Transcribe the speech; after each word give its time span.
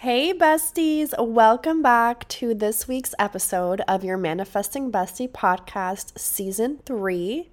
Hey, 0.00 0.34
besties, 0.34 1.14
welcome 1.18 1.80
back 1.80 2.28
to 2.28 2.52
this 2.52 2.86
week's 2.86 3.14
episode 3.18 3.80
of 3.88 4.04
your 4.04 4.18
Manifesting 4.18 4.92
Bestie 4.92 5.26
podcast, 5.26 6.18
season 6.18 6.80
three. 6.84 7.48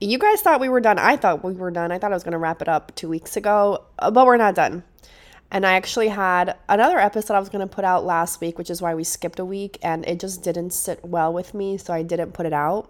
You 0.00 0.16
guys 0.18 0.40
thought 0.40 0.60
we 0.60 0.68
were 0.68 0.80
done. 0.80 1.00
I 1.00 1.16
thought 1.16 1.42
we 1.42 1.52
were 1.52 1.72
done. 1.72 1.90
I 1.90 1.98
thought 1.98 2.12
I 2.12 2.14
was 2.14 2.22
going 2.22 2.30
to 2.30 2.38
wrap 2.38 2.62
it 2.62 2.68
up 2.68 2.94
two 2.94 3.08
weeks 3.08 3.36
ago, 3.36 3.82
uh, 3.98 4.12
but 4.12 4.24
we're 4.24 4.36
not 4.36 4.54
done. 4.54 4.84
And 5.50 5.66
I 5.66 5.72
actually 5.72 6.08
had 6.08 6.56
another 6.68 7.00
episode 7.00 7.34
I 7.34 7.40
was 7.40 7.48
going 7.48 7.68
to 7.68 7.74
put 7.74 7.84
out 7.84 8.04
last 8.04 8.40
week, 8.40 8.56
which 8.56 8.70
is 8.70 8.80
why 8.80 8.94
we 8.94 9.02
skipped 9.02 9.40
a 9.40 9.44
week, 9.44 9.76
and 9.82 10.06
it 10.06 10.20
just 10.20 10.44
didn't 10.44 10.70
sit 10.70 11.04
well 11.04 11.32
with 11.32 11.54
me, 11.54 11.76
so 11.76 11.92
I 11.92 12.04
didn't 12.04 12.34
put 12.34 12.46
it 12.46 12.52
out. 12.52 12.88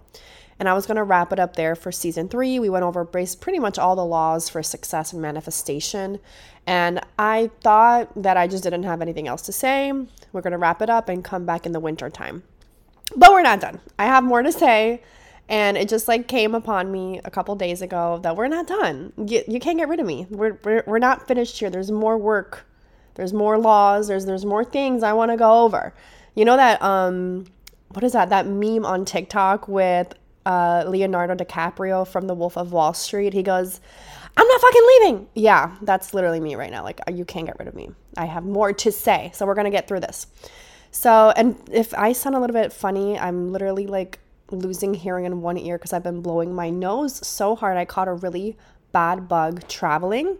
And 0.58 0.68
I 0.68 0.74
was 0.74 0.86
going 0.86 0.98
to 0.98 1.02
wrap 1.02 1.32
it 1.32 1.40
up 1.40 1.56
there 1.56 1.74
for 1.74 1.90
season 1.90 2.28
three. 2.28 2.58
We 2.58 2.68
went 2.68 2.84
over 2.84 3.04
pretty 3.04 3.58
much 3.58 3.78
all 3.78 3.96
the 3.96 4.04
laws 4.04 4.48
for 4.48 4.62
success 4.62 5.12
and 5.12 5.20
manifestation. 5.20 6.20
And 6.66 7.00
I 7.18 7.50
thought 7.60 8.10
that 8.22 8.36
I 8.36 8.46
just 8.46 8.64
didn't 8.64 8.84
have 8.84 9.02
anything 9.02 9.28
else 9.28 9.42
to 9.42 9.52
say. 9.52 9.92
We're 10.32 10.40
going 10.40 10.52
to 10.52 10.58
wrap 10.58 10.80
it 10.80 10.88
up 10.88 11.08
and 11.08 11.22
come 11.22 11.44
back 11.44 11.66
in 11.66 11.72
the 11.72 11.80
winter 11.80 12.08
time. 12.08 12.42
But 13.14 13.32
we're 13.32 13.42
not 13.42 13.60
done. 13.60 13.80
I 13.98 14.06
have 14.06 14.24
more 14.24 14.42
to 14.42 14.50
say. 14.50 15.02
And 15.46 15.76
it 15.76 15.90
just 15.90 16.08
like 16.08 16.26
came 16.26 16.54
upon 16.54 16.90
me 16.90 17.20
a 17.24 17.30
couple 17.30 17.54
days 17.54 17.82
ago 17.82 18.18
that 18.22 18.34
we're 18.34 18.48
not 18.48 18.66
done. 18.66 19.12
You, 19.18 19.42
you 19.46 19.60
can't 19.60 19.76
get 19.76 19.88
rid 19.88 20.00
of 20.00 20.06
me. 20.06 20.26
We're, 20.30 20.58
we're, 20.64 20.84
we're 20.86 20.98
not 20.98 21.28
finished 21.28 21.58
here. 21.58 21.68
There's 21.68 21.90
more 21.90 22.16
work. 22.16 22.64
There's 23.14 23.32
more 23.32 23.58
laws. 23.58 24.08
There's 24.08 24.24
there's 24.24 24.44
more 24.44 24.64
things 24.64 25.02
I 25.02 25.12
want 25.12 25.30
to 25.30 25.36
go 25.36 25.64
over. 25.64 25.94
You 26.34 26.44
know 26.44 26.56
that 26.56 26.82
um 26.82 27.44
what 27.90 28.02
is 28.02 28.12
that 28.12 28.30
that 28.30 28.46
meme 28.46 28.84
on 28.84 29.04
TikTok 29.04 29.68
with 29.68 30.14
uh, 30.46 30.84
Leonardo 30.86 31.34
DiCaprio 31.34 32.06
from 32.06 32.26
The 32.26 32.34
Wolf 32.34 32.58
of 32.58 32.72
Wall 32.72 32.92
Street. 32.92 33.32
He 33.32 33.42
goes, 33.42 33.80
I'm 34.36 34.46
not 34.48 34.60
fucking 34.60 34.86
leaving. 34.86 35.26
Yeah, 35.34 35.76
that's 35.82 36.12
literally 36.12 36.40
me 36.40 36.56
right 36.56 36.70
now. 36.70 36.82
Like, 36.82 37.00
uh, 37.06 37.12
you 37.12 37.24
can't 37.24 37.46
get 37.46 37.58
rid 37.58 37.68
of 37.68 37.74
me. 37.74 37.90
I 38.16 38.24
have 38.24 38.44
more 38.44 38.72
to 38.72 38.92
say. 38.92 39.30
So, 39.34 39.46
we're 39.46 39.54
going 39.54 39.66
to 39.66 39.70
get 39.70 39.86
through 39.86 40.00
this. 40.00 40.26
So, 40.90 41.32
and 41.36 41.56
if 41.72 41.92
I 41.94 42.12
sound 42.12 42.36
a 42.36 42.40
little 42.40 42.54
bit 42.54 42.72
funny, 42.72 43.18
I'm 43.18 43.52
literally 43.52 43.86
like 43.86 44.20
losing 44.50 44.94
hearing 44.94 45.24
in 45.24 45.42
one 45.42 45.58
ear 45.58 45.76
because 45.76 45.92
I've 45.92 46.04
been 46.04 46.20
blowing 46.20 46.54
my 46.54 46.70
nose 46.70 47.26
so 47.26 47.56
hard. 47.56 47.76
I 47.76 47.84
caught 47.84 48.08
a 48.08 48.12
really 48.12 48.56
bad 48.92 49.28
bug 49.28 49.66
traveling. 49.66 50.38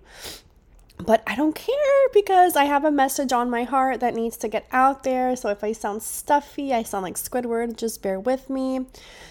But 0.96 1.24
I 1.26 1.34
don't 1.34 1.56
care 1.56 2.08
because 2.12 2.54
I 2.54 2.64
have 2.64 2.84
a 2.84 2.90
message 2.92 3.32
on 3.32 3.50
my 3.50 3.64
heart 3.64 3.98
that 3.98 4.14
needs 4.14 4.36
to 4.38 4.48
get 4.48 4.66
out 4.70 5.02
there. 5.02 5.34
So 5.34 5.48
if 5.48 5.64
I 5.64 5.72
sound 5.72 6.04
stuffy, 6.04 6.72
I 6.72 6.84
sound 6.84 7.02
like 7.02 7.16
Squidward, 7.16 7.76
just 7.76 8.00
bear 8.00 8.20
with 8.20 8.48
me. 8.48 8.86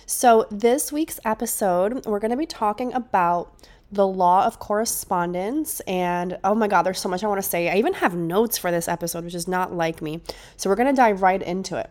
So, 0.06 0.46
this 0.52 0.92
week's 0.92 1.22
episode, 1.24 2.06
we're 2.06 2.20
going 2.20 2.32
to 2.32 2.38
be 2.38 2.46
talking 2.46 2.94
about 2.94 3.54
the 3.94 4.08
law 4.08 4.46
of 4.46 4.60
correspondence. 4.60 5.80
And 5.82 6.38
oh 6.44 6.56
my 6.56 6.68
God, 6.68 6.84
there's 6.84 7.00
so 7.00 7.10
much 7.10 7.24
I 7.24 7.28
want 7.28 7.42
to 7.42 7.48
say. 7.48 7.70
I 7.70 7.76
even 7.78 7.94
have 7.94 8.16
notes 8.16 8.58
for 8.58 8.72
this 8.72 8.88
episode, 8.88 9.24
which 9.24 9.36
is 9.36 9.48
not 9.48 9.74
like 9.74 10.02
me. 10.02 10.22
So, 10.58 10.70
we're 10.70 10.76
going 10.76 10.90
to 10.90 10.96
dive 10.96 11.22
right 11.22 11.42
into 11.42 11.78
it. 11.78 11.90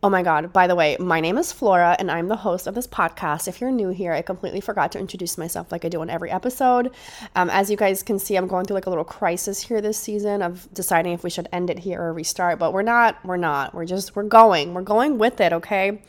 Oh 0.00 0.10
my 0.10 0.22
God, 0.22 0.52
by 0.52 0.68
the 0.68 0.76
way, 0.76 0.96
my 1.00 1.18
name 1.18 1.36
is 1.38 1.50
Flora 1.50 1.96
and 1.98 2.08
I'm 2.08 2.28
the 2.28 2.36
host 2.36 2.68
of 2.68 2.76
this 2.76 2.86
podcast. 2.86 3.48
If 3.48 3.60
you're 3.60 3.72
new 3.72 3.88
here, 3.88 4.12
I 4.12 4.22
completely 4.22 4.60
forgot 4.60 4.92
to 4.92 5.00
introduce 5.00 5.36
myself 5.36 5.72
like 5.72 5.84
I 5.84 5.88
do 5.88 6.00
on 6.00 6.08
every 6.08 6.30
episode. 6.30 6.94
Um, 7.34 7.50
as 7.50 7.68
you 7.68 7.76
guys 7.76 8.04
can 8.04 8.20
see, 8.20 8.36
I'm 8.36 8.46
going 8.46 8.64
through 8.64 8.76
like 8.76 8.86
a 8.86 8.90
little 8.90 9.02
crisis 9.02 9.60
here 9.60 9.80
this 9.80 9.98
season 9.98 10.40
of 10.40 10.72
deciding 10.72 11.14
if 11.14 11.24
we 11.24 11.30
should 11.30 11.48
end 11.52 11.68
it 11.68 11.80
here 11.80 12.00
or 12.00 12.12
restart, 12.12 12.60
but 12.60 12.72
we're 12.72 12.82
not, 12.82 13.18
we're 13.24 13.38
not. 13.38 13.74
We're 13.74 13.86
just, 13.86 14.14
we're 14.14 14.22
going, 14.22 14.72
we're 14.72 14.82
going 14.82 15.18
with 15.18 15.40
it, 15.40 15.52
okay? 15.52 16.00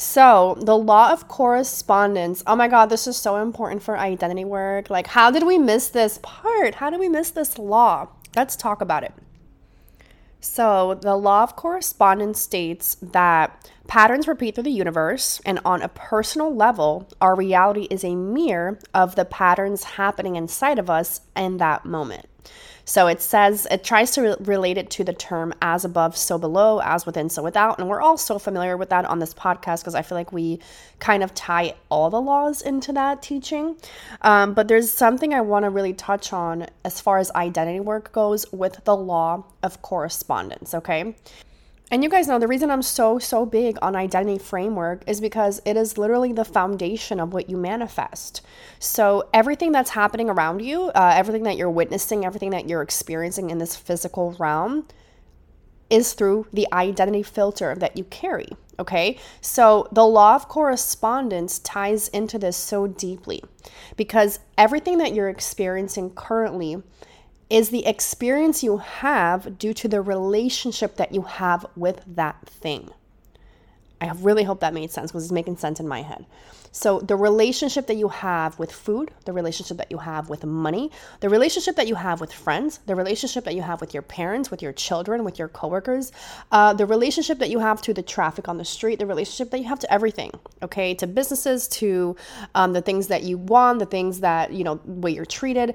So, 0.00 0.56
the 0.60 0.78
law 0.78 1.10
of 1.10 1.26
correspondence. 1.26 2.44
Oh 2.46 2.54
my 2.54 2.68
God, 2.68 2.86
this 2.86 3.08
is 3.08 3.16
so 3.16 3.42
important 3.42 3.82
for 3.82 3.98
identity 3.98 4.44
work. 4.44 4.90
Like, 4.90 5.08
how 5.08 5.32
did 5.32 5.42
we 5.42 5.58
miss 5.58 5.88
this 5.88 6.20
part? 6.22 6.76
How 6.76 6.88
did 6.88 7.00
we 7.00 7.08
miss 7.08 7.32
this 7.32 7.58
law? 7.58 8.06
Let's 8.36 8.54
talk 8.54 8.80
about 8.80 9.02
it. 9.02 9.12
So, 10.40 10.94
the 10.94 11.16
law 11.16 11.42
of 11.42 11.56
correspondence 11.56 12.40
states 12.40 12.96
that 13.02 13.68
patterns 13.88 14.28
repeat 14.28 14.54
through 14.54 14.64
the 14.64 14.70
universe, 14.70 15.40
and 15.44 15.58
on 15.64 15.82
a 15.82 15.88
personal 15.88 16.54
level, 16.54 17.08
our 17.20 17.34
reality 17.34 17.88
is 17.90 18.04
a 18.04 18.14
mirror 18.14 18.78
of 18.94 19.16
the 19.16 19.24
patterns 19.24 19.82
happening 19.82 20.36
inside 20.36 20.78
of 20.78 20.88
us 20.88 21.22
in 21.34 21.56
that 21.56 21.84
moment. 21.84 22.26
So 22.84 23.06
it 23.06 23.20
says, 23.20 23.66
it 23.70 23.84
tries 23.84 24.12
to 24.12 24.22
re- 24.22 24.36
relate 24.40 24.78
it 24.78 24.88
to 24.92 25.04
the 25.04 25.12
term 25.12 25.52
as 25.60 25.84
above, 25.84 26.16
so 26.16 26.38
below, 26.38 26.80
as 26.80 27.04
within, 27.04 27.28
so 27.28 27.42
without. 27.42 27.78
And 27.78 27.86
we're 27.86 28.00
all 28.00 28.16
so 28.16 28.38
familiar 28.38 28.78
with 28.78 28.88
that 28.88 29.04
on 29.04 29.18
this 29.18 29.34
podcast 29.34 29.80
because 29.80 29.94
I 29.94 30.00
feel 30.00 30.16
like 30.16 30.32
we 30.32 30.60
kind 30.98 31.22
of 31.22 31.34
tie 31.34 31.74
all 31.90 32.08
the 32.08 32.20
laws 32.20 32.62
into 32.62 32.92
that 32.94 33.20
teaching. 33.20 33.76
Um, 34.22 34.54
but 34.54 34.68
there's 34.68 34.90
something 34.90 35.34
I 35.34 35.42
want 35.42 35.64
to 35.64 35.70
really 35.70 35.92
touch 35.92 36.32
on 36.32 36.66
as 36.84 36.98
far 36.98 37.18
as 37.18 37.30
identity 37.32 37.80
work 37.80 38.10
goes 38.12 38.50
with 38.52 38.82
the 38.84 38.96
law 38.96 39.44
of 39.62 39.82
correspondence, 39.82 40.72
okay? 40.72 41.14
And 41.90 42.04
you 42.04 42.10
guys 42.10 42.28
know 42.28 42.38
the 42.38 42.46
reason 42.46 42.70
I'm 42.70 42.82
so, 42.82 43.18
so 43.18 43.46
big 43.46 43.78
on 43.80 43.96
identity 43.96 44.38
framework 44.38 45.02
is 45.06 45.22
because 45.22 45.62
it 45.64 45.76
is 45.76 45.96
literally 45.96 46.34
the 46.34 46.44
foundation 46.44 47.18
of 47.18 47.32
what 47.32 47.48
you 47.48 47.56
manifest. 47.56 48.42
So, 48.78 49.28
everything 49.32 49.72
that's 49.72 49.90
happening 49.90 50.28
around 50.28 50.60
you, 50.60 50.88
uh, 50.88 51.12
everything 51.14 51.44
that 51.44 51.56
you're 51.56 51.70
witnessing, 51.70 52.26
everything 52.26 52.50
that 52.50 52.68
you're 52.68 52.82
experiencing 52.82 53.48
in 53.48 53.56
this 53.56 53.74
physical 53.74 54.32
realm 54.38 54.86
is 55.88 56.12
through 56.12 56.46
the 56.52 56.68
identity 56.74 57.22
filter 57.22 57.74
that 57.76 57.96
you 57.96 58.04
carry. 58.04 58.48
Okay. 58.78 59.18
So, 59.40 59.88
the 59.90 60.04
law 60.04 60.34
of 60.34 60.46
correspondence 60.46 61.58
ties 61.58 62.08
into 62.08 62.38
this 62.38 62.58
so 62.58 62.86
deeply 62.86 63.42
because 63.96 64.40
everything 64.58 64.98
that 64.98 65.14
you're 65.14 65.30
experiencing 65.30 66.10
currently 66.10 66.82
is 67.50 67.70
the 67.70 67.86
experience 67.86 68.62
you 68.62 68.78
have 68.78 69.58
due 69.58 69.72
to 69.74 69.88
the 69.88 70.02
relationship 70.02 70.96
that 70.96 71.12
you 71.12 71.22
have 71.22 71.66
with 71.76 72.02
that 72.06 72.46
thing. 72.46 72.90
I 74.00 74.12
really 74.12 74.44
hope 74.44 74.60
that 74.60 74.74
made 74.74 74.90
sense 74.90 75.10
because 75.10 75.24
it's 75.24 75.32
making 75.32 75.56
sense 75.56 75.80
in 75.80 75.88
my 75.88 76.02
head. 76.02 76.24
So, 76.70 77.00
the 77.00 77.16
relationship 77.16 77.86
that 77.86 77.96
you 77.96 78.08
have 78.08 78.58
with 78.58 78.70
food, 78.70 79.10
the 79.24 79.32
relationship 79.32 79.78
that 79.78 79.90
you 79.90 79.98
have 79.98 80.28
with 80.28 80.44
money, 80.44 80.90
the 81.20 81.28
relationship 81.28 81.76
that 81.76 81.88
you 81.88 81.94
have 81.94 82.20
with 82.20 82.32
friends, 82.32 82.78
the 82.86 82.94
relationship 82.94 83.44
that 83.44 83.54
you 83.54 83.62
have 83.62 83.80
with 83.80 83.94
your 83.94 84.02
parents, 84.02 84.50
with 84.50 84.62
your 84.62 84.72
children, 84.72 85.24
with 85.24 85.38
your 85.38 85.48
coworkers, 85.48 86.12
uh, 86.52 86.74
the 86.74 86.86
relationship 86.86 87.38
that 87.38 87.50
you 87.50 87.58
have 87.58 87.80
to 87.82 87.94
the 87.94 88.02
traffic 88.02 88.48
on 88.48 88.58
the 88.58 88.64
street, 88.64 88.98
the 88.98 89.06
relationship 89.06 89.50
that 89.50 89.58
you 89.58 89.64
have 89.64 89.80
to 89.80 89.92
everything, 89.92 90.30
okay, 90.62 90.94
to 90.94 91.06
businesses, 91.06 91.66
to 91.68 92.14
um, 92.54 92.74
the 92.74 92.82
things 92.82 93.08
that 93.08 93.22
you 93.22 93.38
want, 93.38 93.78
the 93.78 93.86
things 93.86 94.20
that, 94.20 94.52
you 94.52 94.62
know, 94.62 94.78
way 94.84 95.10
you're 95.10 95.24
treated 95.24 95.74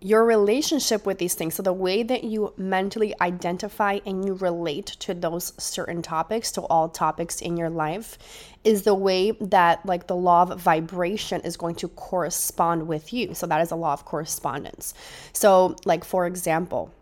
your 0.00 0.24
relationship 0.24 1.04
with 1.06 1.18
these 1.18 1.34
things. 1.34 1.54
So, 1.54 1.62
the 1.62 1.72
way 1.72 2.02
that 2.02 2.24
you 2.24 2.52
mentally 2.56 3.14
identify 3.20 3.98
and 4.06 4.24
you 4.24 4.34
relate 4.34 4.86
to 5.00 5.14
those 5.14 5.52
certain 5.62 6.02
topics, 6.02 6.52
to 6.52 6.62
all 6.62 6.88
topics 6.88 7.40
in 7.40 7.56
your 7.56 7.70
life, 7.70 8.18
is 8.62 8.82
the 8.82 8.94
way 8.94 9.32
that, 9.32 9.84
like, 9.84 10.06
the 10.06 10.16
law 10.16 10.42
of 10.42 10.60
vibration 10.60 11.40
is 11.40 11.56
going 11.56 11.74
to 11.76 11.88
correspond 11.88 12.86
with 12.86 13.12
you. 13.12 13.34
So, 13.34 13.46
that 13.46 13.60
is 13.60 13.70
a 13.70 13.76
law 13.76 13.92
of 13.92 14.04
correspondence. 14.04 14.94
So, 15.32 15.76
like, 15.84 16.04
for 16.04 16.26
example, 16.26 16.92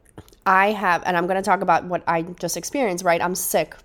I 0.47 0.73
have, 0.73 1.03
and 1.05 1.17
I'm 1.17 1.27
going 1.27 1.37
to 1.37 1.43
talk 1.43 1.61
about 1.61 1.84
what 1.84 2.03
I 2.07 2.23
just 2.23 2.57
experienced, 2.57 3.05
right? 3.05 3.21
I'm 3.21 3.34
sick. 3.34 3.77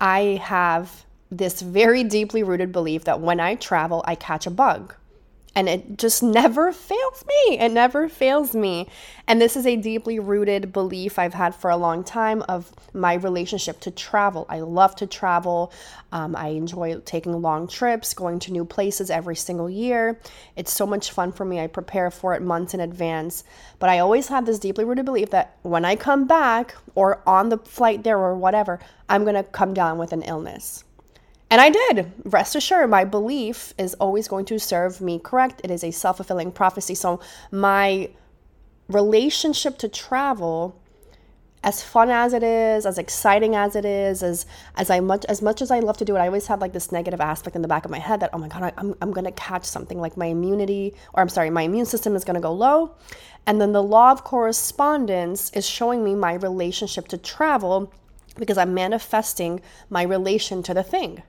I 0.00 0.40
have 0.42 1.04
this 1.30 1.60
very 1.60 2.04
deeply 2.04 2.42
rooted 2.42 2.70
belief 2.70 3.04
that 3.04 3.20
when 3.20 3.40
I 3.40 3.56
travel, 3.56 4.04
I 4.06 4.14
catch 4.14 4.46
a 4.46 4.50
bug 4.50 4.94
and 5.56 5.68
it 5.68 5.98
just 5.98 6.22
never 6.22 6.72
fails 6.72 7.24
me. 7.26 7.58
It 7.58 7.70
never 7.70 8.08
fails 8.08 8.54
me. 8.54 8.88
And 9.26 9.40
this 9.40 9.56
is 9.56 9.66
a 9.66 9.76
deeply 9.76 10.18
rooted 10.18 10.72
belief 10.72 11.18
I've 11.18 11.34
had 11.34 11.54
for 11.54 11.70
a 11.70 11.76
long 11.76 12.02
time 12.02 12.42
of 12.42 12.72
my 12.92 13.14
relationship 13.14 13.80
to 13.80 13.90
travel. 13.90 14.46
I 14.48 14.60
love 14.60 14.96
to 14.96 15.06
travel. 15.06 15.72
Um, 16.12 16.34
I 16.34 16.48
enjoy 16.48 16.98
taking 17.00 17.40
long 17.40 17.68
trips, 17.68 18.14
going 18.14 18.40
to 18.40 18.52
new 18.52 18.64
places 18.64 19.10
every 19.10 19.36
single 19.36 19.70
year. 19.70 20.20
It's 20.56 20.72
so 20.72 20.86
much 20.86 21.12
fun 21.12 21.32
for 21.32 21.44
me. 21.44 21.60
I 21.60 21.68
prepare 21.68 22.10
for 22.10 22.34
it 22.34 22.42
months 22.42 22.74
in 22.74 22.80
advance. 22.80 23.44
But 23.78 23.90
I 23.90 24.00
always 24.00 24.28
had 24.28 24.46
this 24.46 24.58
deeply 24.58 24.84
rooted 24.84 25.04
belief 25.04 25.30
that 25.30 25.56
when 25.62 25.84
I 25.84 25.96
come 25.96 26.26
back 26.26 26.74
or 26.94 27.22
on 27.26 27.48
the 27.48 27.58
flight 27.58 28.02
there 28.02 28.18
or 28.18 28.34
whatever, 28.34 28.80
I'm 29.08 29.22
going 29.22 29.36
to 29.36 29.44
come 29.44 29.72
down 29.72 29.98
with 29.98 30.12
an 30.12 30.22
illness. 30.22 30.83
And 31.54 31.60
I 31.60 31.70
did. 31.70 32.10
Rest 32.24 32.56
assured, 32.56 32.90
my 32.90 33.04
belief 33.04 33.74
is 33.78 33.94
always 34.00 34.26
going 34.26 34.44
to 34.46 34.58
serve 34.58 35.00
me 35.00 35.20
correct. 35.20 35.60
It 35.62 35.70
is 35.70 35.84
a 35.84 35.92
self 35.92 36.16
fulfilling 36.16 36.50
prophecy. 36.50 36.96
So, 36.96 37.20
my 37.52 38.10
relationship 38.88 39.78
to 39.78 39.88
travel, 39.88 40.74
as 41.62 41.80
fun 41.80 42.10
as 42.10 42.32
it 42.32 42.42
is, 42.42 42.86
as 42.86 42.98
exciting 42.98 43.54
as 43.54 43.76
it 43.76 43.84
is, 43.84 44.24
as 44.24 44.46
as 44.74 44.90
I 44.90 44.98
much 44.98 45.24
as 45.26 45.42
much 45.42 45.62
as 45.62 45.70
I 45.70 45.78
love 45.78 45.96
to 45.98 46.04
do 46.04 46.16
it, 46.16 46.18
I 46.18 46.26
always 46.26 46.48
have 46.48 46.60
like 46.60 46.72
this 46.72 46.90
negative 46.90 47.20
aspect 47.20 47.54
in 47.54 47.62
the 47.62 47.68
back 47.68 47.84
of 47.84 47.92
my 47.92 48.00
head 48.00 48.18
that 48.18 48.30
oh 48.32 48.38
my 48.38 48.48
god, 48.48 48.64
I, 48.64 48.72
I'm 48.76 48.96
I'm 49.00 49.12
gonna 49.12 49.30
catch 49.30 49.64
something 49.64 50.00
like 50.00 50.16
my 50.16 50.26
immunity, 50.26 50.92
or 51.12 51.22
I'm 51.22 51.28
sorry, 51.28 51.50
my 51.50 51.62
immune 51.62 51.86
system 51.86 52.16
is 52.16 52.24
gonna 52.24 52.40
go 52.40 52.52
low, 52.52 52.96
and 53.46 53.60
then 53.60 53.70
the 53.70 53.80
law 53.80 54.10
of 54.10 54.24
correspondence 54.24 55.52
is 55.52 55.64
showing 55.64 56.02
me 56.02 56.16
my 56.16 56.34
relationship 56.34 57.06
to 57.14 57.16
travel 57.16 57.92
because 58.40 58.58
I'm 58.58 58.74
manifesting 58.74 59.60
my 59.88 60.02
relation 60.02 60.60
to 60.64 60.74
the 60.74 60.82
thing. 60.82 61.22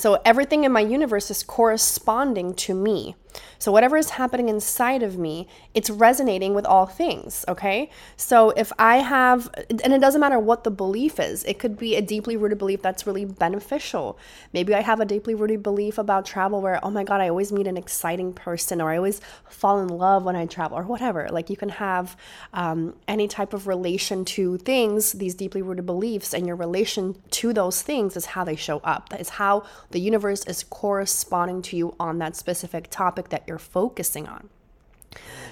So 0.00 0.18
everything 0.24 0.64
in 0.64 0.72
my 0.72 0.80
universe 0.80 1.30
is 1.30 1.42
corresponding 1.42 2.54
to 2.54 2.72
me. 2.72 3.16
So, 3.58 3.70
whatever 3.70 3.96
is 3.96 4.10
happening 4.10 4.48
inside 4.48 5.02
of 5.02 5.18
me, 5.18 5.46
it's 5.74 5.90
resonating 5.90 6.54
with 6.54 6.64
all 6.64 6.86
things, 6.86 7.44
okay? 7.48 7.90
So, 8.16 8.50
if 8.50 8.72
I 8.78 8.98
have, 8.98 9.50
and 9.68 9.92
it 9.92 10.00
doesn't 10.00 10.20
matter 10.20 10.38
what 10.38 10.64
the 10.64 10.70
belief 10.70 11.20
is, 11.20 11.44
it 11.44 11.58
could 11.58 11.78
be 11.78 11.96
a 11.96 12.02
deeply 12.02 12.36
rooted 12.36 12.58
belief 12.58 12.82
that's 12.82 13.06
really 13.06 13.24
beneficial. 13.24 14.18
Maybe 14.52 14.74
I 14.74 14.80
have 14.80 15.00
a 15.00 15.04
deeply 15.04 15.34
rooted 15.34 15.62
belief 15.62 15.98
about 15.98 16.24
travel 16.24 16.60
where, 16.60 16.84
oh 16.84 16.90
my 16.90 17.04
God, 17.04 17.20
I 17.20 17.28
always 17.28 17.52
meet 17.52 17.66
an 17.66 17.76
exciting 17.76 18.32
person, 18.32 18.80
or 18.80 18.90
I 18.90 18.96
always 18.96 19.20
fall 19.48 19.80
in 19.80 19.88
love 19.88 20.24
when 20.24 20.36
I 20.36 20.46
travel, 20.46 20.78
or 20.78 20.84
whatever. 20.84 21.28
Like, 21.30 21.50
you 21.50 21.56
can 21.56 21.70
have 21.70 22.16
um, 22.52 22.94
any 23.06 23.28
type 23.28 23.52
of 23.52 23.66
relation 23.66 24.24
to 24.24 24.58
things, 24.58 25.12
these 25.12 25.34
deeply 25.34 25.62
rooted 25.62 25.86
beliefs, 25.86 26.32
and 26.32 26.46
your 26.46 26.56
relation 26.56 27.16
to 27.30 27.52
those 27.52 27.82
things 27.82 28.16
is 28.16 28.26
how 28.26 28.44
they 28.44 28.56
show 28.56 28.78
up. 28.78 29.10
That 29.10 29.20
is 29.20 29.30
how 29.30 29.64
the 29.90 30.00
universe 30.00 30.44
is 30.46 30.64
corresponding 30.64 31.62
to 31.62 31.76
you 31.76 31.94
on 32.00 32.18
that 32.18 32.36
specific 32.36 32.88
topic 32.90 33.19
that 33.28 33.44
you're 33.46 33.58
focusing 33.58 34.26
on. 34.26 34.48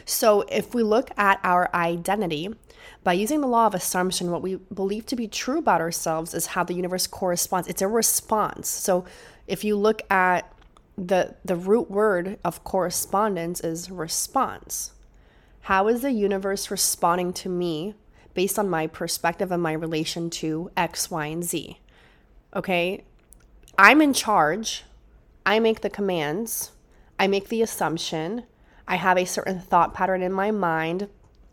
So, 0.05 0.43
if 0.43 0.75
we 0.75 0.83
look 0.83 1.11
at 1.19 1.39
our 1.45 1.69
identity, 1.75 2.55
by 3.05 3.13
using 3.13 3.41
the 3.41 3.47
law 3.47 3.67
of 3.67 3.75
assumption, 3.75 4.31
what 4.31 4.43
we 4.43 4.57
believe 4.73 5.05
to 5.07 5.17
be 5.17 5.29
true 5.29 5.59
about 5.59 5.81
ourselves 5.81 6.33
is 6.33 6.47
how 6.47 6.65
the 6.65 6.75
universe 6.75 7.07
corresponds. 7.07 7.69
It's 7.69 7.83
a 7.83 7.89
response. 7.89 8.69
So, 8.69 9.05
if 9.47 9.65
you 9.65 9.77
look 9.77 10.03
at 10.11 10.51
the 10.99 11.37
the 11.45 11.55
root 11.55 11.91
word 11.91 12.39
of 12.45 12.65
correspondence 12.65 13.61
is 13.61 13.91
response. 13.91 14.93
How 15.63 15.87
is 15.87 16.03
the 16.03 16.11
universe 16.11 16.71
responding 16.71 17.33
to 17.35 17.49
me 17.49 17.95
based 18.35 18.59
on 18.59 18.69
my 18.69 18.87
perspective 18.87 19.53
and 19.53 19.63
my 19.63 19.73
relation 19.73 20.31
to 20.31 20.71
X, 20.77 21.11
Y, 21.11 21.27
and 21.27 21.45
Z? 21.45 21.79
Okay? 22.57 23.05
I'm 23.79 24.01
in 24.03 24.13
charge. 24.13 24.85
I 25.47 25.61
make 25.61 25.83
the 25.83 25.91
commands. 25.91 26.73
I 27.19 27.27
make 27.27 27.49
the 27.49 27.63
assumption, 27.63 28.45
I 28.87 28.97
have 28.97 29.19
a 29.19 29.25
certain 29.25 29.61
thought 29.61 29.95
pattern 29.95 30.23
in 30.23 30.33
my 30.33 30.51
mind 30.51 31.09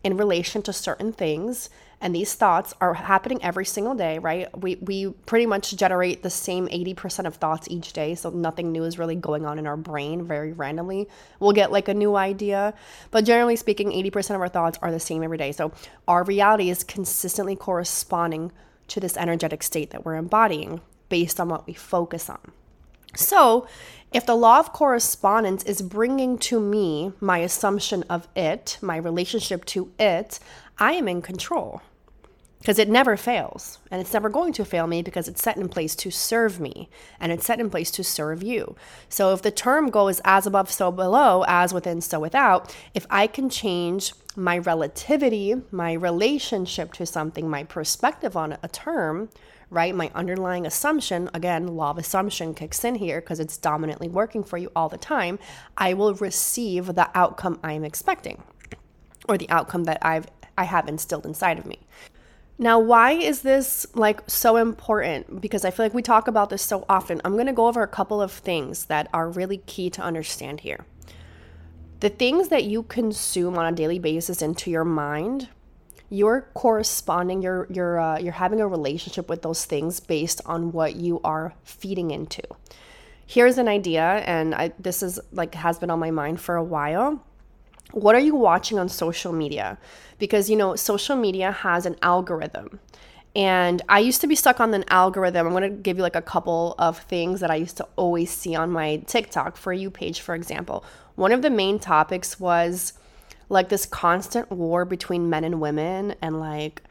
in 0.06 0.16
relation 0.16 0.62
to 0.62 0.72
certain 0.72 1.12
things 1.12 1.68
and 2.00 2.14
these 2.14 2.34
thoughts 2.34 2.74
are 2.80 2.94
happening 2.94 3.42
every 3.42 3.64
single 3.64 3.94
day 3.94 4.18
right? 4.18 4.46
We 4.56 4.76
we 4.76 5.10
pretty 5.26 5.46
much 5.46 5.74
generate 5.74 6.22
the 6.22 6.30
same 6.30 6.68
80% 6.68 7.26
of 7.26 7.34
thoughts 7.36 7.66
each 7.68 7.92
day 7.92 8.14
so 8.14 8.30
nothing 8.30 8.70
new 8.70 8.84
is 8.84 8.98
really 9.00 9.16
going 9.16 9.44
on 9.44 9.58
in 9.58 9.66
our 9.66 9.76
brain 9.76 10.24
very 10.24 10.52
randomly. 10.52 11.08
We'll 11.40 11.52
get 11.52 11.72
like 11.72 11.88
a 11.88 11.94
new 11.94 12.14
idea 12.14 12.72
but 13.10 13.24
generally 13.24 13.56
speaking 13.56 13.90
80% 13.90 14.36
of 14.36 14.40
our 14.40 14.48
thoughts 14.48 14.78
are 14.80 14.92
the 14.92 15.00
same 15.00 15.24
every 15.24 15.38
day. 15.38 15.50
So 15.50 15.72
our 16.06 16.22
reality 16.22 16.70
is 16.70 16.84
consistently 16.84 17.56
corresponding 17.56 18.52
to 18.88 19.00
this 19.00 19.16
energetic 19.16 19.64
state 19.64 19.90
that 19.90 20.04
we're 20.04 20.14
embodying 20.14 20.80
based 21.08 21.40
on 21.40 21.48
what 21.48 21.66
we 21.66 21.74
focus 21.74 22.30
on 22.30 22.52
so, 23.16 23.66
if 24.12 24.24
the 24.24 24.36
law 24.36 24.60
of 24.60 24.72
correspondence 24.72 25.64
is 25.64 25.82
bringing 25.82 26.38
to 26.38 26.60
me 26.60 27.12
my 27.20 27.38
assumption 27.38 28.04
of 28.04 28.28
it, 28.36 28.78
my 28.80 28.96
relationship 28.96 29.64
to 29.66 29.92
it, 29.98 30.38
I 30.78 30.92
am 30.92 31.08
in 31.08 31.22
control 31.22 31.82
because 32.60 32.78
it 32.78 32.88
never 32.88 33.16
fails 33.16 33.78
and 33.90 34.00
it's 34.00 34.12
never 34.12 34.28
going 34.28 34.52
to 34.52 34.64
fail 34.64 34.86
me 34.86 35.02
because 35.02 35.28
it's 35.28 35.42
set 35.42 35.56
in 35.56 35.68
place 35.68 35.94
to 35.94 36.10
serve 36.10 36.58
me 36.58 36.88
and 37.20 37.30
it's 37.30 37.46
set 37.46 37.60
in 37.60 37.70
place 37.70 37.90
to 37.92 38.02
serve 38.02 38.42
you. 38.42 38.74
So 39.08 39.32
if 39.32 39.42
the 39.42 39.50
term 39.50 39.90
goes 39.90 40.20
as 40.24 40.46
above, 40.46 40.70
so 40.70 40.90
below, 40.90 41.44
as 41.46 41.74
within, 41.74 42.00
so 42.00 42.18
without, 42.18 42.74
if 42.94 43.06
I 43.10 43.26
can 43.26 43.48
change 43.48 44.14
my 44.34 44.58
relativity, 44.58 45.54
my 45.70 45.92
relationship 45.92 46.92
to 46.94 47.06
something, 47.06 47.48
my 47.48 47.64
perspective 47.64 48.36
on 48.36 48.58
a 48.62 48.68
term, 48.68 49.28
right? 49.70 49.94
My 49.94 50.10
underlying 50.14 50.66
assumption, 50.66 51.28
again, 51.34 51.66
law 51.66 51.90
of 51.90 51.98
assumption 51.98 52.54
kicks 52.54 52.84
in 52.84 52.96
here 52.96 53.20
because 53.20 53.40
it's 53.40 53.56
dominantly 53.56 54.08
working 54.08 54.44
for 54.44 54.58
you 54.58 54.70
all 54.76 54.88
the 54.88 54.96
time. 54.96 55.38
I 55.76 55.94
will 55.94 56.14
receive 56.14 56.86
the 56.94 57.10
outcome 57.14 57.58
I'm 57.62 57.84
expecting 57.84 58.42
or 59.28 59.36
the 59.36 59.50
outcome 59.50 59.84
that 59.84 59.98
I've 60.02 60.26
I 60.58 60.64
have 60.64 60.88
instilled 60.88 61.26
inside 61.26 61.58
of 61.58 61.66
me. 61.66 61.80
Now, 62.58 62.78
why 62.78 63.12
is 63.12 63.42
this 63.42 63.86
like 63.94 64.22
so 64.26 64.56
important? 64.56 65.40
Because 65.40 65.64
I 65.64 65.70
feel 65.70 65.84
like 65.84 65.94
we 65.94 66.02
talk 66.02 66.26
about 66.26 66.48
this 66.48 66.62
so 66.62 66.86
often. 66.88 67.20
I'm 67.24 67.34
going 67.34 67.46
to 67.46 67.52
go 67.52 67.66
over 67.66 67.82
a 67.82 67.88
couple 67.88 68.22
of 68.22 68.32
things 68.32 68.86
that 68.86 69.08
are 69.12 69.28
really 69.28 69.58
key 69.58 69.90
to 69.90 70.02
understand 70.02 70.60
here. 70.60 70.86
The 72.00 72.08
things 72.08 72.48
that 72.48 72.64
you 72.64 72.82
consume 72.82 73.58
on 73.58 73.66
a 73.66 73.76
daily 73.76 73.98
basis 73.98 74.40
into 74.40 74.70
your 74.70 74.84
mind 74.84 75.48
you're 76.08 76.42
corresponding 76.54 77.42
you're 77.42 77.66
you're 77.70 77.98
uh, 77.98 78.18
you're 78.18 78.32
having 78.32 78.60
a 78.60 78.66
relationship 78.66 79.28
with 79.28 79.42
those 79.42 79.64
things 79.64 80.00
based 80.00 80.40
on 80.46 80.72
what 80.72 80.96
you 80.96 81.20
are 81.24 81.54
feeding 81.64 82.10
into 82.10 82.42
here's 83.26 83.58
an 83.58 83.68
idea 83.68 84.22
and 84.26 84.54
I, 84.54 84.72
this 84.78 85.02
is 85.02 85.18
like 85.32 85.54
has 85.54 85.78
been 85.78 85.90
on 85.90 85.98
my 85.98 86.10
mind 86.10 86.40
for 86.40 86.56
a 86.56 86.64
while 86.64 87.22
what 87.92 88.14
are 88.14 88.20
you 88.20 88.34
watching 88.34 88.78
on 88.78 88.88
social 88.88 89.32
media 89.32 89.78
because 90.18 90.48
you 90.48 90.56
know 90.56 90.76
social 90.76 91.16
media 91.16 91.50
has 91.50 91.86
an 91.86 91.96
algorithm 92.02 92.80
and 93.36 93.82
I 93.86 93.98
used 93.98 94.22
to 94.22 94.26
be 94.26 94.34
stuck 94.34 94.60
on 94.60 94.72
an 94.72 94.86
algorithm. 94.88 95.46
I'm 95.46 95.52
going 95.52 95.70
to 95.70 95.82
give 95.82 95.98
you 95.98 96.02
like 96.02 96.16
a 96.16 96.22
couple 96.22 96.74
of 96.78 97.00
things 97.00 97.40
that 97.40 97.50
I 97.50 97.56
used 97.56 97.76
to 97.76 97.86
always 97.96 98.30
see 98.30 98.54
on 98.54 98.70
my 98.70 98.96
TikTok 99.06 99.58
for 99.58 99.74
you 99.74 99.90
page, 99.90 100.22
for 100.22 100.34
example. 100.34 100.82
One 101.16 101.32
of 101.32 101.42
the 101.42 101.50
main 101.50 101.78
topics 101.78 102.40
was 102.40 102.94
like 103.48 103.68
this 103.68 103.86
constant 103.86 104.50
war 104.50 104.84
between 104.84 105.30
men 105.30 105.44
and 105.44 105.60
women 105.60 106.14
and 106.20 106.40
like 106.40 106.82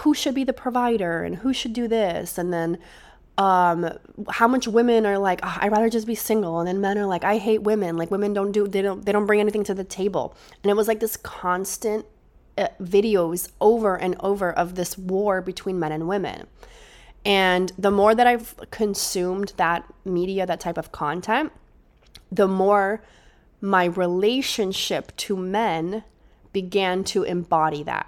who 0.00 0.14
should 0.14 0.34
be 0.34 0.44
the 0.44 0.52
provider 0.52 1.22
and 1.22 1.36
who 1.36 1.52
should 1.52 1.72
do 1.72 1.88
this? 1.88 2.38
And 2.38 2.52
then 2.52 2.78
um, 3.36 3.90
how 4.28 4.48
much 4.48 4.66
women 4.66 5.06
are 5.06 5.16
like 5.16 5.40
oh, 5.42 5.58
i'd 5.60 5.70
rather 5.70 5.88
just 5.88 6.06
be 6.06 6.14
single. 6.14 6.58
And 6.58 6.68
then 6.68 6.80
men 6.80 6.98
are 6.98 7.06
like 7.06 7.24
i 7.24 7.38
hate 7.38 7.62
women. 7.62 7.96
Like 7.96 8.10
women 8.10 8.32
don't 8.32 8.52
do 8.52 8.66
they 8.66 8.82
don't 8.82 9.04
they 9.04 9.12
don't 9.12 9.26
bring 9.26 9.40
anything 9.40 9.64
to 9.64 9.74
the 9.74 9.84
table. 9.84 10.34
And 10.62 10.70
it 10.70 10.74
was 10.74 10.88
like 10.88 11.00
this 11.00 11.16
constant 11.16 12.06
uh, 12.56 12.68
videos 12.80 13.50
over 13.60 13.96
and 13.96 14.16
over 14.20 14.52
of 14.52 14.74
this 14.74 14.98
war 14.98 15.40
between 15.40 15.78
men 15.78 15.92
and 15.92 16.08
women. 16.08 16.46
And 17.24 17.72
the 17.78 17.90
more 17.90 18.14
that 18.14 18.26
i've 18.26 18.54
consumed 18.70 19.52
that 19.56 19.84
media 20.04 20.46
that 20.46 20.60
type 20.60 20.78
of 20.78 20.92
content 20.92 21.52
the 22.30 22.48
more 22.48 23.02
my 23.60 23.84
relationship 23.84 25.16
to 25.16 25.36
men 25.36 26.04
began 26.52 27.04
to 27.04 27.22
embody 27.24 27.82
that 27.82 28.06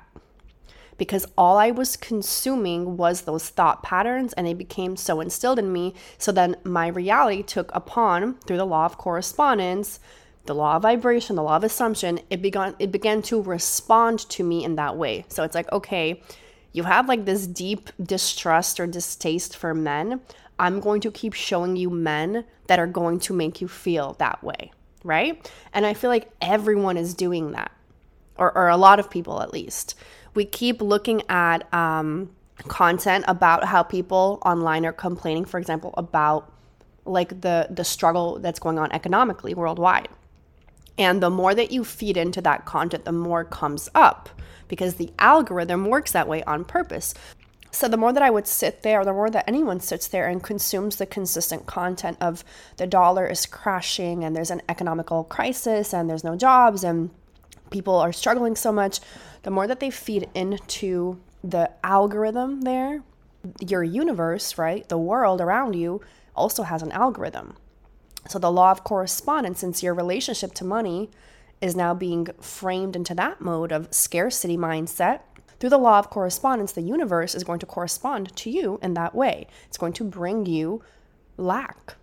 because 1.01 1.25
all 1.39 1.57
I 1.57 1.71
was 1.71 1.97
consuming 1.97 2.99
was 2.99 3.23
those 3.23 3.49
thought 3.49 3.83
patterns 3.83 4.35
and 4.35 4.47
they 4.47 4.53
became 4.53 4.99
so 4.99 5.23
instilled 5.23 5.59
in 5.59 5.73
me. 5.73 5.95
So 6.19 6.31
then 6.31 6.57
my 6.63 6.89
reality 6.89 7.43
took 7.43 7.75
upon 7.75 8.35
through 8.41 8.59
the 8.59 8.67
law 8.67 8.85
of 8.85 8.99
correspondence, 8.99 9.99
the 10.45 10.55
law 10.55 10.77
of 10.77 10.83
vibration, 10.83 11.37
the 11.37 11.43
law 11.43 11.57
of 11.57 11.65
assumption, 11.65 12.21
it 12.29 12.43
began 12.43 12.75
it 12.79 12.93
began 12.93 13.23
to 13.23 13.41
respond 13.41 14.19
to 14.29 14.45
me 14.45 14.63
in 14.63 14.77
that 14.77 14.99
way. 14.99 15.25
So 15.29 15.43
it's 15.43 15.55
like, 15.55 15.73
okay, 15.73 16.23
you 16.73 16.83
have 16.83 17.09
like 17.09 17.25
this 17.25 17.47
deep 17.47 17.89
distrust 18.03 18.79
or 18.79 18.87
distaste 18.87 19.57
for 19.57 19.73
men. 19.73 20.21
I'm 20.59 20.81
going 20.81 21.01
to 21.01 21.11
keep 21.11 21.33
showing 21.33 21.77
you 21.77 21.89
men 21.89 22.45
that 22.67 22.79
are 22.79 22.87
going 22.87 23.21
to 23.21 23.33
make 23.33 23.63
you 23.63 23.69
feel 23.69 24.17
that 24.19 24.45
way 24.45 24.71
right? 25.05 25.51
And 25.73 25.87
I 25.87 25.95
feel 25.95 26.11
like 26.11 26.31
everyone 26.41 26.97
is 26.97 27.15
doing 27.15 27.53
that, 27.53 27.73
or, 28.37 28.57
or 28.57 28.69
a 28.69 28.77
lot 28.77 29.01
of 29.01 29.11
people 29.11 29.43
at 29.43 29.53
least. 29.53 29.95
We 30.35 30.45
keep 30.45 30.81
looking 30.81 31.23
at 31.29 31.73
um, 31.75 32.31
content 32.69 33.25
about 33.29 33.65
how 33.65 33.83
people 33.83 34.39
online 34.45 34.87
are 34.87 34.93
complaining, 34.93 35.45
for 35.45 35.59
example, 35.59 35.95
about 35.97 36.53
like 37.05 37.41
the 37.41 37.67
the 37.71 37.83
struggle 37.83 38.39
that's 38.39 38.59
going 38.59 38.79
on 38.79 38.93
economically 38.93 39.55
worldwide. 39.55 40.09
And 40.99 41.23
the 41.23 41.31
more 41.31 41.55
that 41.55 41.73
you 41.73 41.83
feed 41.83 42.17
into 42.17 42.43
that 42.43 42.67
content, 42.67 43.07
the 43.07 43.13
more 43.13 43.45
comes 43.45 43.89
up 43.95 44.29
because 44.69 44.97
the 44.97 45.11
algorithm 45.19 45.87
works 45.87 46.13
that 46.13 46.29
way 46.29 46.43
on 46.45 46.65
purpose. 46.65 47.15
So 47.73 47.89
the 47.89 47.97
more 47.97 48.13
that 48.13 48.23
I 48.23 48.31
would 48.31 48.47
sit 48.47 48.83
there, 48.83 49.05
the 49.05 49.13
more 49.13 49.31
that 49.31 49.49
anyone 49.49 49.81
sits 49.81 50.09
there 50.09 50.29
and 50.29 50.43
consumes 50.43 50.97
the 50.97 51.07
consistent 51.07 51.67
content 51.67 52.17
of 52.21 52.45
the 52.77 52.87
dollar 52.87 53.27
is 53.27 53.47
crashing 53.47 54.25
and 54.25 54.35
there's 54.35 54.51
an 54.51 54.63
economical 54.69 55.25
crisis 55.25 55.95
and 55.95 56.11
there's 56.11 56.25
no 56.25 56.37
jobs 56.37 56.83
and 56.83 57.11
people 57.71 57.95
are 57.95 58.13
struggling 58.13 58.57
so 58.57 58.73
much, 58.73 59.01
the 59.43 59.51
more 59.51 59.67
that 59.67 59.81
they 59.81 59.91
feed 59.91 60.29
into 60.35 61.21
the 61.43 61.71
algorithm 61.85 62.63
there, 62.63 63.03
your 63.61 63.85
universe, 63.85 64.59
right? 64.59 64.89
The 64.89 64.99
world 64.99 65.41
around 65.41 65.75
you 65.75 66.01
also 66.35 66.65
has 66.65 66.83
an 66.83 66.93
algorithm. 66.93 67.57
So 68.29 68.39
the 68.39 68.53
law 68.53 68.71
of 68.71 68.85
correspondence, 68.85 69.61
since 69.61 69.83
your 69.83 69.95
relationship 69.95 70.53
to 70.55 70.65
money 70.65 71.11
is 71.61 71.77
now 71.77 71.95
being 71.95 72.27
framed 72.41 72.97
into 72.97 73.15
that 73.15 73.41
mode 73.41 73.73
of 73.73 73.93
scarcity 73.95 74.57
mindset, 74.57 75.21
through 75.61 75.71
the 75.71 75.79
law 75.79 75.99
of 75.99 76.11
correspondence, 76.11 76.73
the 76.73 76.81
universe 76.81 77.35
is 77.35 77.45
going 77.45 77.61
to 77.61 77.67
correspond 77.67 78.35
to 78.35 78.51
you 78.51 78.79
in 78.83 78.95
that 78.95 79.15
way. 79.15 79.47
It's 79.67 79.79
going 79.79 79.93
to 79.95 80.05
bring 80.05 80.47
you 80.47 80.83
lack. 81.37 81.95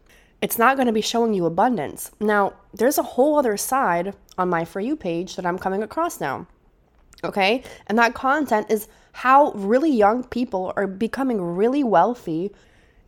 It's 0.42 0.60
not 0.60 0.78
going 0.78 0.86
to 0.86 0.94
be 0.94 1.02
showing 1.02 1.34
you 1.34 1.46
abundance. 1.46 2.12
Now, 2.20 2.54
there's 2.72 3.00
a 3.00 3.04
whole 3.04 3.38
other 3.38 3.58
side 3.58 4.14
on 4.38 4.50
my 4.50 4.64
For 4.64 4.80
You 4.80 4.96
page 4.96 5.36
that 5.36 5.46
I'm 5.46 5.58
coming 5.58 5.82
across 5.82 6.22
now. 6.22 6.46
Okay? 7.24 7.64
And 7.88 7.98
that 7.98 8.14
content 8.14 8.68
is 8.70 8.88
how 9.14 9.52
really 9.54 9.92
young 9.92 10.24
people 10.24 10.72
are 10.76 10.86
becoming 10.86 11.42
really 11.42 11.84
wealthy 11.84 12.52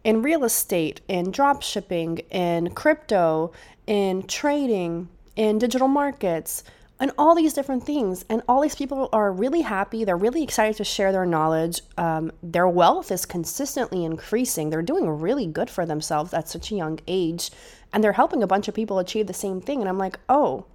in 0.03 0.24
real 0.24 0.44
estate, 0.44 1.01
in 1.08 1.29
drop 1.29 1.62
shipping, 1.62 2.18
in 2.32 2.72
crypto, 2.72 3.51
in 3.86 4.24
trading, 4.24 5.10
in 5.36 5.60
digital 5.60 5.88
markets, 5.88 6.63
and 7.00 7.12
all 7.18 7.34
these 7.34 7.53
different 7.53 7.86
things. 7.86 8.25
And 8.29 8.41
all 8.48 8.62
these 8.62 8.75
people 8.75 9.10
are 9.13 9.32
really 9.32 9.62
happy. 9.62 10.03
They're 10.03 10.18
really 10.18 10.44
excited 10.44 10.75
to 10.77 10.84
share 10.84 11.12
their 11.12 11.25
knowledge. 11.25 11.82
Um, 11.98 12.32
their 12.44 12.68
wealth 12.68 13.12
is 13.12 13.25
consistently 13.25 14.03
increasing. 14.03 14.70
They're 14.70 14.82
doing 14.82 15.08
really 15.08 15.48
good 15.48 15.70
for 15.70 15.86
themselves 15.86 16.34
at 16.34 16.50
such 16.50 16.72
a 16.72 16.75
young 16.75 17.00
age. 17.08 17.51
And 17.94 18.03
they're 18.03 18.13
helping 18.13 18.44
a 18.44 18.48
bunch 18.48 18.68
of 18.68 18.75
people 18.75 19.00
achieve 19.00 19.27
the 19.27 19.34
same 19.34 19.62
thing. 19.62 19.79
And 19.79 19.88
I'm 19.88 19.98
like, 19.98 20.20
oh. 20.27 20.65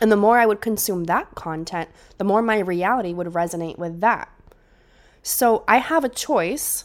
And 0.00 0.12
the 0.12 0.16
more 0.16 0.38
I 0.38 0.46
would 0.46 0.60
consume 0.60 1.04
that 1.04 1.34
content, 1.34 1.88
the 2.18 2.24
more 2.24 2.42
my 2.42 2.58
reality 2.58 3.12
would 3.12 3.28
resonate 3.28 3.78
with 3.78 4.00
that. 4.00 4.28
So 5.22 5.64
I 5.66 5.78
have 5.78 6.04
a 6.04 6.08
choice 6.08 6.84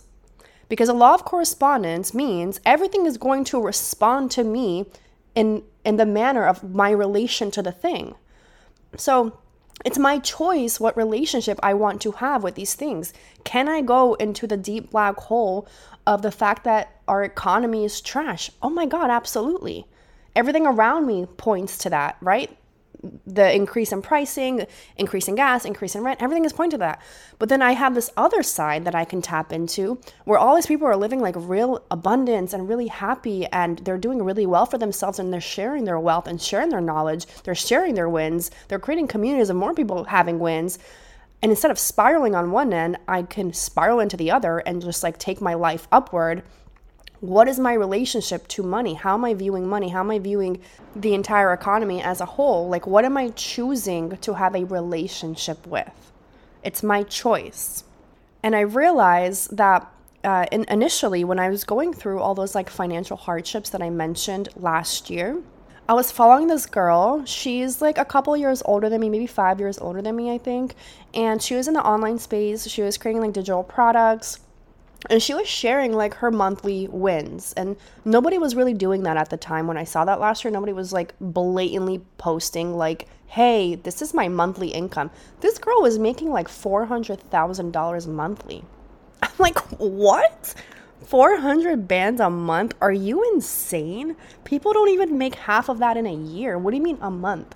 because 0.69 0.89
a 0.89 0.93
law 0.93 1.13
of 1.13 1.25
correspondence 1.25 2.13
means 2.13 2.59
everything 2.65 3.05
is 3.05 3.17
going 3.17 3.43
to 3.43 3.61
respond 3.61 4.31
to 4.31 4.43
me 4.43 4.85
in 5.35 5.63
in 5.83 5.97
the 5.97 6.05
manner 6.05 6.45
of 6.45 6.63
my 6.63 6.91
relation 6.91 7.51
to 7.51 7.61
the 7.61 7.71
thing. 7.71 8.15
So 8.97 9.37
it's 9.83 9.97
my 9.97 10.19
choice 10.19 10.79
what 10.79 10.95
relationship 10.97 11.59
I 11.63 11.73
want 11.73 12.01
to 12.01 12.11
have 12.13 12.43
with 12.43 12.55
these 12.55 12.75
things. 12.75 13.13
Can 13.43 13.67
I 13.67 13.81
go 13.81 14.13
into 14.15 14.47
the 14.47 14.57
deep 14.57 14.91
black 14.91 15.17
hole 15.17 15.67
of 16.05 16.21
the 16.21 16.31
fact 16.31 16.63
that 16.65 16.99
our 17.07 17.23
economy 17.23 17.85
is 17.85 18.01
trash? 18.01 18.51
Oh 18.61 18.69
my 18.69 18.85
God, 18.85 19.09
absolutely. 19.09 19.85
Everything 20.35 20.65
around 20.65 21.07
me 21.07 21.25
points 21.37 21.77
to 21.79 21.89
that, 21.89 22.17
right? 22.21 22.55
The 23.25 23.53
increase 23.53 23.91
in 23.91 24.01
pricing, 24.01 24.65
increase 24.97 25.27
in 25.27 25.35
gas, 25.35 25.65
increase 25.65 25.95
in 25.95 26.03
rent, 26.03 26.21
everything 26.21 26.45
is 26.45 26.53
pointing 26.53 26.71
to 26.71 26.77
that. 26.79 27.01
But 27.39 27.49
then 27.49 27.61
I 27.61 27.71
have 27.71 27.95
this 27.95 28.09
other 28.15 28.43
side 28.43 28.85
that 28.85 28.95
I 28.95 29.05
can 29.05 29.21
tap 29.21 29.51
into 29.51 29.99
where 30.25 30.37
all 30.37 30.55
these 30.55 30.67
people 30.67 30.87
are 30.87 30.95
living 30.95 31.19
like 31.19 31.35
real 31.37 31.83
abundance 31.89 32.53
and 32.53 32.69
really 32.69 32.87
happy 32.87 33.45
and 33.47 33.79
they're 33.79 33.97
doing 33.97 34.23
really 34.23 34.45
well 34.45 34.65
for 34.65 34.77
themselves 34.77 35.19
and 35.19 35.33
they're 35.33 35.41
sharing 35.41 35.85
their 35.85 35.99
wealth 35.99 36.27
and 36.27 36.41
sharing 36.41 36.69
their 36.69 36.81
knowledge, 36.81 37.25
they're 37.43 37.55
sharing 37.55 37.95
their 37.95 38.09
wins, 38.09 38.51
they're 38.67 38.79
creating 38.79 39.07
communities 39.07 39.49
of 39.49 39.55
more 39.55 39.73
people 39.73 40.03
having 40.05 40.39
wins. 40.39 40.77
And 41.41 41.51
instead 41.51 41.71
of 41.71 41.79
spiraling 41.79 42.35
on 42.35 42.51
one 42.51 42.71
end, 42.71 42.97
I 43.07 43.23
can 43.23 43.51
spiral 43.53 43.99
into 43.99 44.15
the 44.15 44.29
other 44.29 44.59
and 44.59 44.81
just 44.81 45.01
like 45.01 45.17
take 45.17 45.41
my 45.41 45.55
life 45.55 45.87
upward 45.91 46.43
what 47.21 47.47
is 47.47 47.59
my 47.59 47.73
relationship 47.73 48.47
to 48.47 48.63
money? 48.63 48.95
How 48.95 49.13
am 49.13 49.23
I 49.23 49.35
viewing 49.35 49.69
money? 49.69 49.89
How 49.89 49.99
am 49.99 50.09
I 50.09 50.17
viewing 50.17 50.59
the 50.95 51.13
entire 51.13 51.53
economy 51.53 52.01
as 52.01 52.19
a 52.19 52.25
whole? 52.25 52.67
Like, 52.67 52.87
what 52.87 53.05
am 53.05 53.15
I 53.15 53.29
choosing 53.29 54.17
to 54.17 54.33
have 54.33 54.55
a 54.55 54.65
relationship 54.65 55.65
with? 55.67 56.11
It's 56.63 56.81
my 56.81 57.03
choice. 57.03 57.83
And 58.41 58.55
I 58.55 58.61
realized 58.61 59.55
that 59.55 59.87
uh, 60.23 60.47
in, 60.51 60.65
initially, 60.67 61.23
when 61.23 61.37
I 61.37 61.49
was 61.49 61.63
going 61.63 61.93
through 61.93 62.19
all 62.19 62.33
those 62.33 62.55
like 62.55 62.71
financial 62.71 63.17
hardships 63.17 63.69
that 63.69 63.83
I 63.83 63.91
mentioned 63.91 64.49
last 64.55 65.11
year, 65.11 65.41
I 65.87 65.93
was 65.93 66.11
following 66.11 66.47
this 66.47 66.65
girl. 66.65 67.23
She's 67.25 67.83
like 67.83 67.99
a 67.99 68.05
couple 68.05 68.35
years 68.35 68.63
older 68.65 68.89
than 68.89 68.99
me, 68.99 69.09
maybe 69.09 69.27
five 69.27 69.59
years 69.59 69.77
older 69.77 70.01
than 70.01 70.15
me, 70.15 70.33
I 70.33 70.39
think. 70.39 70.73
And 71.13 71.41
she 71.41 71.53
was 71.53 71.67
in 71.67 71.75
the 71.75 71.85
online 71.85 72.17
space. 72.17 72.67
She 72.67 72.81
was 72.81 72.97
creating 72.97 73.21
like 73.21 73.33
digital 73.33 73.63
products 73.63 74.39
and 75.09 75.21
she 75.21 75.33
was 75.33 75.47
sharing 75.47 75.93
like 75.93 76.15
her 76.15 76.31
monthly 76.31 76.87
wins. 76.87 77.53
And 77.53 77.75
nobody 78.05 78.37
was 78.37 78.55
really 78.55 78.73
doing 78.73 79.03
that 79.03 79.17
at 79.17 79.29
the 79.29 79.37
time. 79.37 79.67
When 79.67 79.77
i 79.77 79.83
saw 79.83 80.05
that 80.05 80.19
last 80.19 80.43
year 80.43 80.51
nobody 80.51 80.73
was 80.73 80.93
like 80.93 81.13
blatantly 81.19 82.01
posting 82.17 82.75
like 82.75 83.07
hey 83.27 83.75
this 83.75 84.01
is 84.01 84.13
my 84.13 84.27
monthly 84.27 84.69
income. 84.69 85.09
This 85.39 85.57
girl 85.57 85.81
was 85.81 85.97
making 85.97 86.29
like 86.29 86.47
$400000 86.47 88.07
monthly. 88.07 88.63
I'm 89.21 89.31
like 89.39 89.59
what? 89.77 90.53
400 91.05 91.87
bands 91.87 92.21
a 92.21 92.29
month? 92.29 92.75
Are 92.79 92.91
you 92.91 93.23
insane? 93.33 94.15
People 94.43 94.71
don't 94.71 94.89
even 94.89 95.17
make 95.17 95.33
half 95.33 95.67
of 95.67 95.79
that 95.79 95.97
in 95.97 96.05
a 96.05 96.13
year. 96.13 96.59
What 96.59 96.71
do 96.71 96.77
you 96.77 96.83
mean 96.83 96.99
a 97.01 97.09
month? 97.09 97.55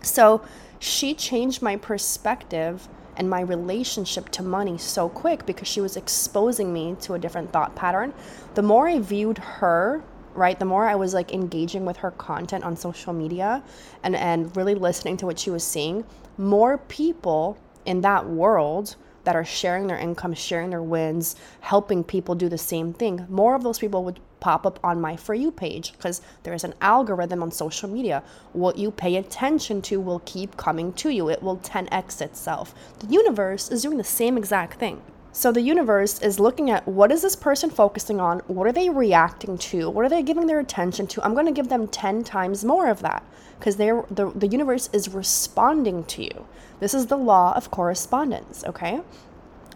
So 0.00 0.42
she 0.78 1.12
changed 1.14 1.60
my 1.60 1.76
perspective 1.76 2.88
and 3.16 3.28
my 3.28 3.40
relationship 3.40 4.28
to 4.30 4.42
money 4.42 4.78
so 4.78 5.08
quick 5.08 5.46
because 5.46 5.68
she 5.68 5.80
was 5.80 5.96
exposing 5.96 6.72
me 6.72 6.96
to 7.00 7.14
a 7.14 7.18
different 7.18 7.52
thought 7.52 7.74
pattern. 7.74 8.12
The 8.54 8.62
more 8.62 8.88
I 8.88 8.98
viewed 8.98 9.38
her, 9.38 10.02
right, 10.34 10.58
the 10.58 10.64
more 10.64 10.86
I 10.88 10.94
was 10.94 11.14
like 11.14 11.32
engaging 11.32 11.84
with 11.84 11.98
her 11.98 12.10
content 12.12 12.64
on 12.64 12.76
social 12.76 13.12
media 13.12 13.62
and, 14.02 14.16
and 14.16 14.54
really 14.56 14.74
listening 14.74 15.16
to 15.18 15.26
what 15.26 15.38
she 15.38 15.50
was 15.50 15.64
seeing, 15.64 16.04
more 16.38 16.78
people 16.78 17.56
in 17.84 18.00
that 18.02 18.28
world 18.28 18.96
that 19.24 19.34
are 19.34 19.44
sharing 19.44 19.88
their 19.88 19.98
income, 19.98 20.32
sharing 20.34 20.70
their 20.70 20.82
wins, 20.82 21.36
helping 21.60 22.04
people 22.04 22.34
do 22.34 22.48
the 22.48 22.58
same 22.58 22.92
thing, 22.92 23.26
more 23.28 23.54
of 23.54 23.62
those 23.62 23.78
people 23.78 24.04
would 24.04 24.20
pop 24.40 24.66
up 24.66 24.78
on 24.84 25.00
my 25.00 25.16
For 25.16 25.34
You 25.34 25.50
page 25.50 25.92
because 25.92 26.20
there's 26.42 26.64
an 26.64 26.74
algorithm 26.80 27.42
on 27.42 27.50
social 27.50 27.88
media. 27.88 28.22
What 28.52 28.78
you 28.78 28.90
pay 28.90 29.16
attention 29.16 29.82
to 29.82 30.00
will 30.00 30.20
keep 30.24 30.56
coming 30.56 30.92
to 30.94 31.10
you, 31.10 31.28
it 31.28 31.42
will 31.42 31.58
10x 31.58 32.20
itself. 32.20 32.74
The 33.00 33.06
universe 33.06 33.70
is 33.70 33.82
doing 33.82 33.98
the 33.98 34.04
same 34.04 34.36
exact 34.36 34.78
thing. 34.78 35.02
So 35.32 35.52
the 35.52 35.60
universe 35.60 36.18
is 36.22 36.40
looking 36.40 36.70
at 36.70 36.88
what 36.88 37.12
is 37.12 37.20
this 37.20 37.36
person 37.36 37.68
focusing 37.68 38.20
on? 38.20 38.38
What 38.46 38.66
are 38.66 38.72
they 38.72 38.88
reacting 38.88 39.58
to? 39.58 39.90
What 39.90 40.06
are 40.06 40.08
they 40.08 40.22
giving 40.22 40.46
their 40.46 40.60
attention 40.60 41.06
to? 41.08 41.22
I'm 41.22 41.34
going 41.34 41.44
to 41.44 41.52
give 41.52 41.68
them 41.68 41.88
10 41.88 42.24
times 42.24 42.64
more 42.64 42.88
of 42.88 43.02
that 43.02 43.22
because 43.58 43.76
the, 43.76 44.32
the 44.34 44.46
universe 44.46 44.88
is 44.94 45.10
responding 45.10 46.04
to 46.04 46.22
you. 46.22 46.46
This 46.80 46.94
is 46.94 47.08
the 47.08 47.18
law 47.18 47.54
of 47.54 47.70
correspondence, 47.70 48.64
okay? 48.66 49.02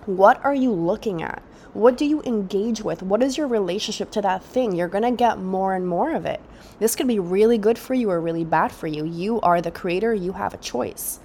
What 0.07 0.43
are 0.43 0.55
you 0.55 0.73
looking 0.73 1.23
at? 1.23 1.43
What 1.73 1.97
do 1.97 2.05
you 2.05 2.21
engage 2.23 2.83
with? 2.83 3.03
What 3.03 3.23
is 3.23 3.39
your 3.39 3.47
relationship 3.47 4.11
to 4.13 4.23
that 4.23 4.43
thing? 4.43 4.75
You're 4.75 4.89
going 4.89 5.05
to 5.05 5.13
get 5.13 5.39
more 5.39 5.75
and 5.75 5.87
more 5.87 6.13
of 6.15 6.27
it. 6.27 6.41
This 6.79 6.97
could 6.97 7.07
be 7.07 7.19
really 7.19 7.59
good 7.59 7.79
for 7.79 7.95
you 7.95 8.11
or 8.11 8.21
really 8.21 8.45
bad 8.45 8.73
for 8.73 8.87
you. 8.87 9.05
You 9.05 9.41
are 9.41 9.61
the 9.61 9.71
creator, 9.71 10.13
you 10.13 10.33
have 10.33 10.53
a 10.53 10.59
choice. 10.59 11.21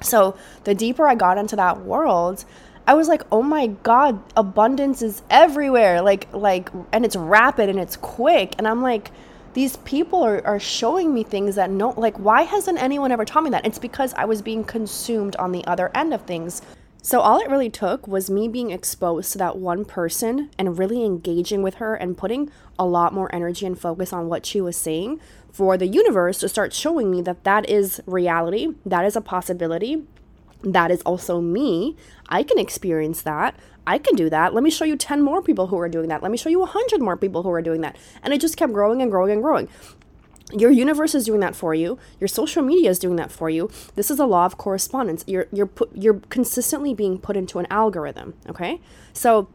So, 0.00 0.36
the 0.64 0.74
deeper 0.74 1.06
I 1.06 1.14
got 1.14 1.38
into 1.38 1.54
that 1.56 1.82
world, 1.82 2.44
I 2.86 2.94
was 2.94 3.06
like, 3.06 3.22
"Oh 3.30 3.42
my 3.42 3.68
god, 3.68 4.20
abundance 4.36 5.02
is 5.02 5.22
everywhere." 5.30 6.02
Like 6.02 6.26
like 6.32 6.70
and 6.90 7.04
it's 7.04 7.14
rapid 7.14 7.68
and 7.68 7.78
it's 7.78 7.96
quick. 7.96 8.56
And 8.58 8.66
I'm 8.66 8.82
like, 8.82 9.12
these 9.54 9.76
people 9.78 10.22
are, 10.22 10.44
are 10.46 10.58
showing 10.58 11.14
me 11.14 11.22
things 11.22 11.54
that 11.54 11.70
no 11.70 11.90
like 11.90 12.18
why 12.18 12.42
hasn't 12.42 12.82
anyone 12.82 13.12
ever 13.12 13.24
taught 13.24 13.44
me 13.44 13.50
that? 13.50 13.66
It's 13.66 13.78
because 13.78 14.12
I 14.14 14.24
was 14.24 14.42
being 14.42 14.64
consumed 14.64 15.36
on 15.36 15.52
the 15.52 15.64
other 15.66 15.90
end 15.94 16.12
of 16.12 16.22
things. 16.22 16.62
So, 17.04 17.20
all 17.20 17.40
it 17.40 17.50
really 17.50 17.68
took 17.68 18.06
was 18.06 18.30
me 18.30 18.46
being 18.46 18.70
exposed 18.70 19.32
to 19.32 19.38
that 19.38 19.58
one 19.58 19.84
person 19.84 20.50
and 20.56 20.78
really 20.78 21.04
engaging 21.04 21.60
with 21.60 21.74
her 21.74 21.96
and 21.96 22.16
putting 22.16 22.48
a 22.78 22.86
lot 22.86 23.12
more 23.12 23.32
energy 23.34 23.66
and 23.66 23.76
focus 23.76 24.12
on 24.12 24.28
what 24.28 24.46
she 24.46 24.60
was 24.60 24.76
saying 24.76 25.20
for 25.50 25.76
the 25.76 25.88
universe 25.88 26.38
to 26.38 26.48
start 26.48 26.72
showing 26.72 27.10
me 27.10 27.20
that 27.22 27.42
that 27.42 27.68
is 27.68 28.00
reality, 28.06 28.68
that 28.86 29.04
is 29.04 29.16
a 29.16 29.20
possibility, 29.20 30.04
that 30.62 30.92
is 30.92 31.02
also 31.02 31.40
me. 31.40 31.96
I 32.28 32.44
can 32.44 32.58
experience 32.58 33.22
that. 33.22 33.56
I 33.84 33.98
can 33.98 34.14
do 34.14 34.30
that. 34.30 34.54
Let 34.54 34.62
me 34.62 34.70
show 34.70 34.84
you 34.84 34.96
10 34.96 35.22
more 35.22 35.42
people 35.42 35.66
who 35.66 35.78
are 35.80 35.88
doing 35.88 36.08
that. 36.08 36.22
Let 36.22 36.30
me 36.30 36.38
show 36.38 36.50
you 36.50 36.60
100 36.60 37.02
more 37.02 37.16
people 37.16 37.42
who 37.42 37.50
are 37.50 37.62
doing 37.62 37.80
that. 37.80 37.96
And 38.22 38.32
it 38.32 38.40
just 38.40 38.56
kept 38.56 38.72
growing 38.72 39.02
and 39.02 39.10
growing 39.10 39.32
and 39.32 39.42
growing. 39.42 39.68
Your 40.52 40.70
universe 40.70 41.14
is 41.14 41.26
doing 41.26 41.40
that 41.40 41.54
for 41.54 41.74
you. 41.74 41.98
Your 42.20 42.28
social 42.28 42.62
media 42.62 42.90
is 42.90 42.98
doing 42.98 43.16
that 43.16 43.30
for 43.30 43.48
you. 43.48 43.70
This 43.94 44.10
is 44.10 44.18
a 44.18 44.26
law 44.26 44.46
of 44.46 44.58
correspondence. 44.58 45.24
You're 45.26 45.46
you're 45.52 45.66
put, 45.66 45.94
you're 45.94 46.20
consistently 46.28 46.94
being 46.94 47.18
put 47.18 47.36
into 47.36 47.58
an 47.58 47.66
algorithm, 47.70 48.34
okay? 48.48 48.80
So 49.12 49.48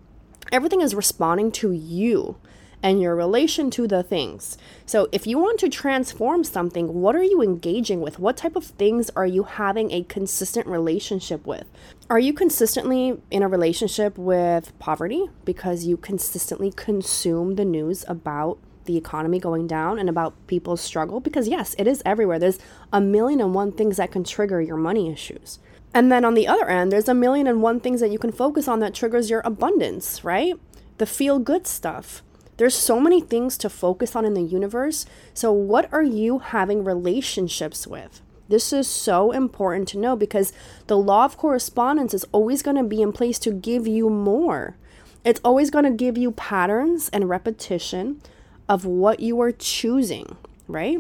everything 0.52 0.82
is 0.82 0.96
responding 0.96 1.52
to 1.54 1.72
you 1.72 2.38
and 2.84 3.02
your 3.02 3.16
relation 3.16 3.70
to 3.72 3.88
the 3.88 4.04
things. 4.04 4.58
So 4.86 5.10
if 5.12 5.26
you 5.26 5.40
want 5.40 5.60
to 5.60 5.70
transform 5.70 6.44
something, 6.44 7.02
what 7.02 7.16
are 7.16 7.24
you 7.24 7.42
engaging 7.42 8.02
with? 8.02 8.20
What 8.20 8.38
type 8.38 8.56
of 8.56 8.66
things 8.66 9.10
are 9.16 9.26
you 9.26 9.44
having 9.44 9.92
a 9.92 10.04
consistent 10.04 10.68
relationship 10.68 11.46
with? 11.48 11.66
Are 12.10 12.20
you 12.20 12.34
consistently 12.34 13.20
in 13.32 13.42
a 13.42 13.48
relationship 13.48 14.18
with 14.18 14.78
poverty 14.80 15.28
because 15.44 15.86
you 15.86 15.98
consistently 15.98 16.72
consume 16.72 17.56
the 17.56 17.66
news 17.66 18.06
about 18.08 18.60
the 18.88 18.98
economy 18.98 19.40
going 19.40 19.68
down 19.68 20.00
and 20.00 20.10
about 20.10 20.34
people's 20.48 20.82
struggle 20.82 21.20
because 21.20 21.48
yes, 21.48 21.76
it 21.78 21.88
is 21.88 22.02
everywhere. 22.06 22.40
There's 22.40 22.60
a 22.92 23.00
million 23.00 23.40
and 23.40 23.54
one 23.54 23.72
things 23.72 23.98
that 23.98 24.12
can 24.12 24.24
trigger 24.24 24.60
your 24.60 24.78
money 24.78 25.12
issues. 25.12 25.60
And 25.94 26.12
then 26.12 26.26
on 26.26 26.34
the 26.34 26.48
other 26.48 26.68
end, 26.68 26.92
there's 26.92 27.08
a 27.08 27.14
million 27.14 27.48
and 27.48 27.62
one 27.62 27.80
things 27.80 28.02
that 28.02 28.12
you 28.12 28.20
can 28.20 28.32
focus 28.32 28.68
on 28.68 28.80
that 28.80 28.94
triggers 28.94 29.30
your 29.30 29.42
abundance, 29.46 30.24
right? 30.24 30.56
The 30.98 31.06
feel 31.06 31.40
good 31.40 31.68
stuff. 31.68 32.24
There's 32.58 32.76
so 32.76 33.00
many 33.00 33.22
things 33.22 33.58
to 33.60 33.70
focus 33.70 34.16
on 34.16 34.26
in 34.26 34.34
the 34.34 34.42
universe. 34.42 35.06
So, 35.34 35.52
what 35.52 35.92
are 35.94 36.04
you 36.04 36.40
having 36.40 36.84
relationships 36.84 37.86
with? 37.86 38.22
This 38.50 38.74
is 38.74 38.88
so 38.88 39.32
important 39.32 39.88
to 39.90 39.98
know 39.98 40.16
because 40.16 40.54
the 40.88 40.98
law 40.98 41.26
of 41.26 41.38
correspondence 41.38 42.14
is 42.14 42.26
always 42.32 42.64
going 42.64 42.78
to 42.78 42.84
be 42.84 43.02
in 43.02 43.12
place 43.12 43.38
to 43.40 43.52
give 43.52 43.88
you 43.88 44.10
more. 44.10 44.76
It's 45.24 45.42
always 45.44 45.70
going 45.70 45.84
to 45.84 45.92
give 45.92 46.18
you 46.18 46.32
patterns 46.32 47.10
and 47.10 47.30
repetition 47.30 48.22
of 48.70 48.86
what 48.86 49.20
you 49.20 49.40
are 49.42 49.52
choosing, 49.52 50.36
right? 50.68 51.00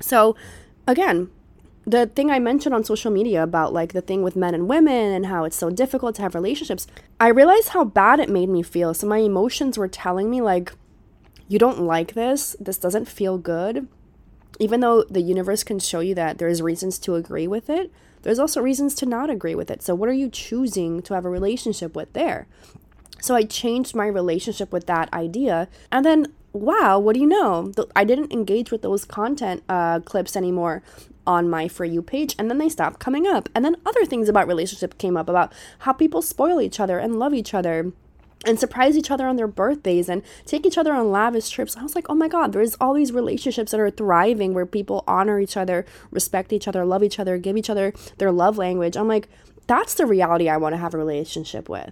So, 0.00 0.36
again, 0.86 1.30
the 1.86 2.06
thing 2.06 2.30
I 2.30 2.38
mentioned 2.38 2.74
on 2.74 2.82
social 2.82 3.10
media 3.10 3.42
about 3.42 3.74
like 3.74 3.92
the 3.92 4.00
thing 4.00 4.22
with 4.22 4.36
men 4.36 4.54
and 4.54 4.68
women 4.68 5.12
and 5.12 5.26
how 5.26 5.44
it's 5.44 5.56
so 5.56 5.68
difficult 5.68 6.14
to 6.16 6.22
have 6.22 6.34
relationships, 6.34 6.86
I 7.20 7.28
realized 7.28 7.68
how 7.68 7.84
bad 7.84 8.20
it 8.20 8.30
made 8.30 8.48
me 8.48 8.62
feel. 8.62 8.94
So, 8.94 9.06
my 9.06 9.18
emotions 9.18 9.76
were 9.76 9.88
telling 9.88 10.30
me, 10.30 10.40
like, 10.40 10.72
you 11.46 11.58
don't 11.58 11.80
like 11.82 12.14
this, 12.14 12.56
this 12.58 12.78
doesn't 12.78 13.06
feel 13.06 13.36
good. 13.38 13.86
even 14.58 14.80
though 14.80 15.02
the 15.04 15.20
universe 15.20 15.64
can 15.64 15.78
show 15.78 16.00
you 16.00 16.14
that 16.14 16.38
there's 16.38 16.62
reasons 16.62 16.98
to 17.00 17.16
agree 17.16 17.46
with 17.46 17.68
it, 17.68 17.90
there's 18.22 18.38
also 18.38 18.60
reasons 18.60 18.94
to 18.94 19.06
not 19.06 19.28
agree 19.30 19.54
with 19.54 19.70
it. 19.70 19.82
So, 19.82 19.94
what 19.94 20.08
are 20.08 20.12
you 20.12 20.30
choosing 20.30 21.02
to 21.02 21.14
have 21.14 21.24
a 21.24 21.30
relationship 21.30 21.94
with 21.94 22.12
there? 22.12 22.46
So, 23.20 23.34
I 23.34 23.42
changed 23.42 23.94
my 23.94 24.06
relationship 24.06 24.72
with 24.72 24.86
that 24.86 25.12
idea. 25.12 25.68
And 25.92 26.04
then, 26.04 26.26
wow, 26.54 26.98
what 26.98 27.14
do 27.14 27.20
you 27.20 27.26
know? 27.26 27.72
I 27.94 28.04
didn't 28.04 28.32
engage 28.32 28.70
with 28.70 28.82
those 28.82 29.04
content 29.04 29.62
uh, 29.68 30.00
clips 30.00 30.36
anymore 30.36 30.82
on 31.26 31.50
my 31.50 31.68
For 31.68 31.84
You 31.84 32.00
page, 32.00 32.34
and 32.38 32.48
then 32.48 32.58
they 32.58 32.68
stopped 32.68 33.00
coming 33.00 33.26
up. 33.26 33.48
And 33.54 33.64
then 33.64 33.76
other 33.84 34.04
things 34.04 34.28
about 34.28 34.46
relationship 34.46 34.96
came 34.98 35.16
up 35.16 35.28
about 35.28 35.52
how 35.80 35.92
people 35.92 36.22
spoil 36.22 36.60
each 36.60 36.80
other 36.80 36.98
and 36.98 37.18
love 37.18 37.34
each 37.34 37.54
other 37.54 37.92
and 38.46 38.60
surprise 38.60 38.96
each 38.96 39.10
other 39.10 39.26
on 39.26 39.36
their 39.36 39.46
birthdays 39.46 40.08
and 40.08 40.22
take 40.44 40.66
each 40.66 40.78
other 40.78 40.92
on 40.92 41.10
lavish 41.10 41.48
trips. 41.48 41.76
I 41.76 41.82
was 41.82 41.94
like, 41.94 42.06
oh 42.10 42.14
my 42.14 42.28
God, 42.28 42.52
there's 42.52 42.76
all 42.80 42.94
these 42.94 43.10
relationships 43.10 43.70
that 43.70 43.80
are 43.80 43.90
thriving 43.90 44.52
where 44.52 44.66
people 44.66 45.02
honor 45.06 45.40
each 45.40 45.56
other, 45.56 45.86
respect 46.10 46.52
each 46.52 46.68
other, 46.68 46.84
love 46.84 47.02
each 47.02 47.18
other, 47.18 47.38
give 47.38 47.56
each 47.56 47.70
other 47.70 47.94
their 48.18 48.30
love 48.30 48.58
language. 48.58 48.96
I'm 48.96 49.08
like, 49.08 49.28
that's 49.66 49.94
the 49.94 50.06
reality 50.06 50.48
I 50.48 50.58
want 50.58 50.74
to 50.74 50.78
have 50.78 50.92
a 50.92 50.98
relationship 50.98 51.68
with. 51.70 51.90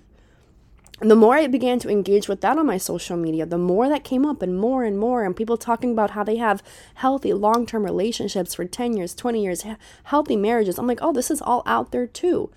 And 1.02 1.11
the 1.11 1.16
more 1.16 1.35
I 1.35 1.49
began 1.49 1.80
to 1.80 1.90
engage 1.90 2.28
with 2.28 2.42
that 2.42 2.59
on 2.59 2.64
my 2.64 2.78
social 2.78 3.16
media, 3.16 3.44
the 3.44 3.59
more 3.59 3.88
that 3.88 4.04
came 4.04 4.25
up 4.25 4.40
and 4.40 4.56
more 4.56 4.85
and 4.85 4.97
more, 4.97 5.25
and 5.25 5.35
people 5.35 5.56
talking 5.56 5.90
about 5.90 6.11
how 6.11 6.23
they 6.23 6.37
have 6.37 6.62
healthy 6.94 7.32
long 7.32 7.66
term 7.66 7.82
relationships 7.82 8.54
for 8.54 8.64
10 8.64 8.97
years, 8.97 9.12
20 9.12 9.42
years, 9.42 9.64
healthy 10.04 10.37
marriages. 10.37 10.78
I'm 10.78 10.87
like, 10.87 11.00
oh, 11.02 11.12
this 11.12 11.28
is 11.28 11.42
all 11.42 11.64
out 11.66 11.90
there 11.90 12.06
too. 12.06 12.52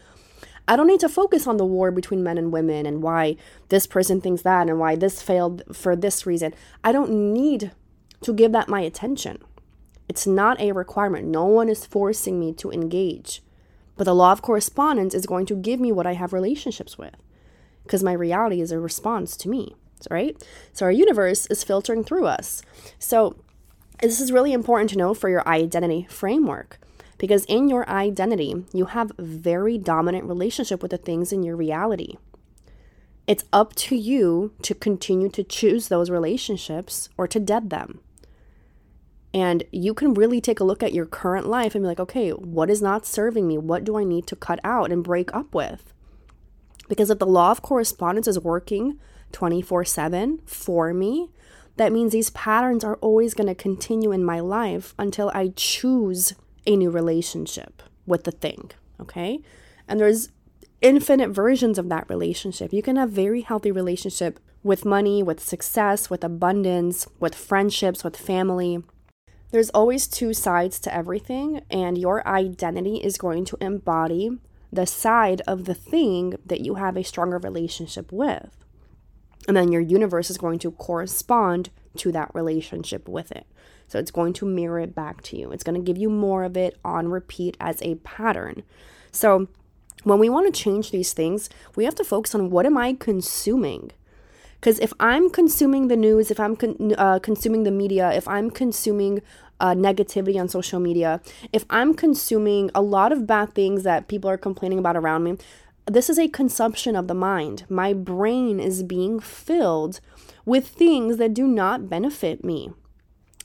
I 0.68 0.76
don't 0.76 0.86
need 0.86 1.00
to 1.00 1.10
focus 1.10 1.48
on 1.48 1.58
the 1.58 1.66
war 1.66 1.90
between 1.90 2.22
men 2.22 2.38
and 2.38 2.52
women 2.52 2.86
and 2.86 3.02
why 3.02 3.38
this 3.70 3.88
person 3.88 4.22
thinks 4.22 4.44
that 4.44 4.70
and 4.70 4.80
why 4.80 4.96
this 4.96 5.24
failed 5.24 5.64
for 5.74 5.96
this 5.96 6.28
reason. 6.28 6.54
I 6.84 6.92
don't 6.92 7.34
need 7.34 7.72
to 8.22 8.32
give 8.32 8.52
that 8.52 8.70
my 8.70 8.82
attention. 8.82 9.40
It's 10.08 10.28
not 10.28 10.62
a 10.62 10.72
requirement. 10.72 11.26
No 11.26 11.46
one 11.46 11.68
is 11.68 11.88
forcing 11.88 12.40
me 12.40 12.54
to 12.54 12.72
engage. 12.72 13.42
But 13.98 14.04
the 14.04 14.14
law 14.14 14.32
of 14.32 14.44
correspondence 14.44 15.16
is 15.16 15.26
going 15.26 15.48
to 15.48 15.56
give 15.56 15.80
me 15.80 15.92
what 15.92 16.06
I 16.06 16.14
have 16.14 16.32
relationships 16.32 16.96
with 16.96 17.16
because 17.86 18.04
my 18.04 18.14
reality 18.14 18.62
is 18.62 18.72
a 18.72 18.80
response 18.80 19.38
to 19.38 19.50
me, 19.50 19.76
right? 20.10 20.36
So 20.74 20.86
our 20.86 20.92
universe 20.92 21.46
is 21.48 21.64
filtering 21.64 22.04
through 22.04 22.26
us. 22.26 22.62
So 23.00 23.38
this 24.02 24.20
is 24.20 24.32
really 24.32 24.54
important 24.54 24.90
to 24.92 24.98
know 24.98 25.14
for 25.14 25.30
your 25.30 25.48
identity 25.48 26.06
framework 26.10 26.80
because 27.18 27.46
in 27.46 27.70
your 27.70 27.88
identity, 27.90 28.66
you 28.74 28.86
have 28.86 29.12
very 29.18 29.78
dominant 29.78 30.26
relationship 30.26 30.82
with 30.82 30.92
the 30.92 30.98
things 30.98 31.32
in 31.32 31.44
your 31.44 31.56
reality. 31.56 32.16
It's 33.28 33.46
up 33.54 33.74
to 33.76 33.96
you 33.96 34.54
to 34.62 34.76
continue 34.76 35.30
to 35.30 35.44
choose 35.44 35.88
those 35.88 36.10
relationships 36.10 37.10
or 37.18 37.28
to 37.28 37.40
dead 37.40 37.70
them. 37.70 38.02
And 39.34 39.64
you 39.72 39.94
can 39.94 40.14
really 40.14 40.40
take 40.40 40.60
a 40.60 40.64
look 40.64 40.84
at 40.84 40.94
your 40.94 41.06
current 41.06 41.48
life 41.48 41.76
and 41.76 41.84
be 41.84 41.88
like, 41.88 42.00
okay, 42.00 42.30
what 42.32 42.70
is 42.70 42.82
not 42.82 43.06
serving 43.06 43.48
me? 43.48 43.58
What 43.58 43.84
do 43.84 43.98
I 43.98 44.04
need 44.04 44.28
to 44.28 44.36
cut 44.36 44.60
out 44.64 44.92
and 44.92 45.04
break 45.04 45.34
up 45.36 45.54
with? 45.54 45.94
Because 46.88 47.10
if 47.10 47.20
the 47.20 47.26
law 47.26 47.52
of 47.52 47.62
correspondence 47.62 48.28
is 48.28 48.40
working 48.40 49.00
24 49.32 49.86
7 49.86 50.42
for 50.46 50.94
me, 50.94 51.30
that 51.78 51.92
means 51.92 52.12
these 52.12 52.30
patterns 52.30 52.84
are 52.84 52.96
always 52.98 53.34
going 53.34 53.48
to 53.48 53.56
continue 53.56 54.12
in 54.12 54.24
my 54.24 54.40
life 54.40 54.94
until 54.98 55.32
I 55.34 55.52
choose 55.56 56.34
a 56.66 56.76
new 56.76 56.90
relationship 56.90 57.84
with 58.06 58.24
the 58.24 58.32
thing, 58.32 58.72
okay? 59.00 59.42
And 59.88 60.00
there's 60.00 60.30
infinite 60.82 61.30
versions 61.30 61.78
of 61.78 61.90
that 61.90 62.10
relationship. 62.10 62.72
You 62.72 62.82
can 62.82 62.96
have 62.96 63.10
very 63.10 63.42
healthy 63.42 63.72
relationship 63.72 64.40
with 64.64 64.86
money, 64.86 65.22
with 65.22 65.40
success, 65.40 66.10
with 66.10 66.24
abundance, 66.24 67.08
with 67.20 67.36
friendships, 67.36 68.04
with 68.04 68.18
family. 68.18 68.84
There's 69.52 69.70
always 69.72 70.08
two 70.08 70.34
sides 70.34 70.80
to 70.82 70.94
everything, 70.94 71.62
and 71.70 71.98
your 71.98 72.28
identity 72.28 72.98
is 72.98 73.18
going 73.18 73.46
to 73.46 73.58
embody 73.62 74.40
the 74.76 74.86
side 74.86 75.42
of 75.48 75.66
the 75.66 75.74
thing 75.74 76.36
that 76.46 76.62
you 76.62 76.76
have 76.76 76.96
a 76.96 77.04
stronger 77.04 77.38
relationship 77.38 78.12
with. 78.12 78.56
And 79.48 79.56
then 79.56 79.72
your 79.72 79.82
universe 79.82 80.30
is 80.30 80.38
going 80.38 80.60
to 80.60 80.72
correspond 80.72 81.70
to 81.98 82.12
that 82.12 82.34
relationship 82.34 83.08
with 83.08 83.32
it. 83.32 83.46
So 83.88 84.00
it's 84.00 84.12
going 84.12 84.34
to 84.34 84.46
mirror 84.46 84.80
it 84.80 84.96
back 84.96 85.22
to 85.24 85.38
you. 85.38 85.52
It's 85.52 85.64
going 85.64 85.80
to 85.80 85.86
give 85.86 85.98
you 85.98 86.10
more 86.10 86.44
of 86.44 86.58
it 86.58 86.78
on 86.84 87.08
repeat 87.08 87.56
as 87.60 87.82
a 87.82 87.96
pattern. 87.96 88.64
So 89.12 89.48
when 90.04 90.20
we 90.20 90.30
want 90.30 90.54
to 90.54 90.62
change 90.62 90.92
these 90.92 91.14
things, 91.14 91.50
we 91.76 91.86
have 91.86 91.96
to 91.96 92.04
focus 92.04 92.36
on 92.36 92.50
what 92.50 92.66
am 92.66 92.78
I 92.78 92.94
consuming? 92.94 93.92
Because 94.60 94.80
if 94.80 94.94
I'm 95.00 95.30
consuming 95.30 95.88
the 95.88 95.96
news, 95.96 96.32
if 96.32 96.40
I'm 96.40 96.56
con- 96.56 96.96
uh, 96.98 97.20
consuming 97.20 97.64
the 97.64 97.72
media, 97.72 98.12
if 98.12 98.28
I'm 98.28 98.50
consuming 98.50 99.22
uh, 99.60 99.74
negativity 99.74 100.40
on 100.40 100.48
social 100.48 100.80
media, 100.80 101.22
if 101.54 101.66
I'm 101.70 101.94
consuming 101.94 102.72
a 102.76 102.82
lot 102.82 103.12
of 103.12 103.28
bad 103.28 103.54
things 103.54 103.84
that 103.84 104.08
people 104.08 104.30
are 104.30 104.38
complaining 104.38 104.80
about 104.80 104.98
around 104.98 105.24
me, 105.24 105.38
this 105.86 106.10
is 106.10 106.18
a 106.18 106.28
consumption 106.28 106.96
of 106.96 107.08
the 107.08 107.14
mind. 107.14 107.66
My 107.70 107.94
brain 107.94 108.60
is 108.60 108.84
being 108.84 109.20
filled 109.20 110.00
with 110.44 110.68
things 110.68 111.18
that 111.18 111.34
do 111.34 111.48
not 111.48 111.90
benefit 111.90 112.44
me. 112.44 112.72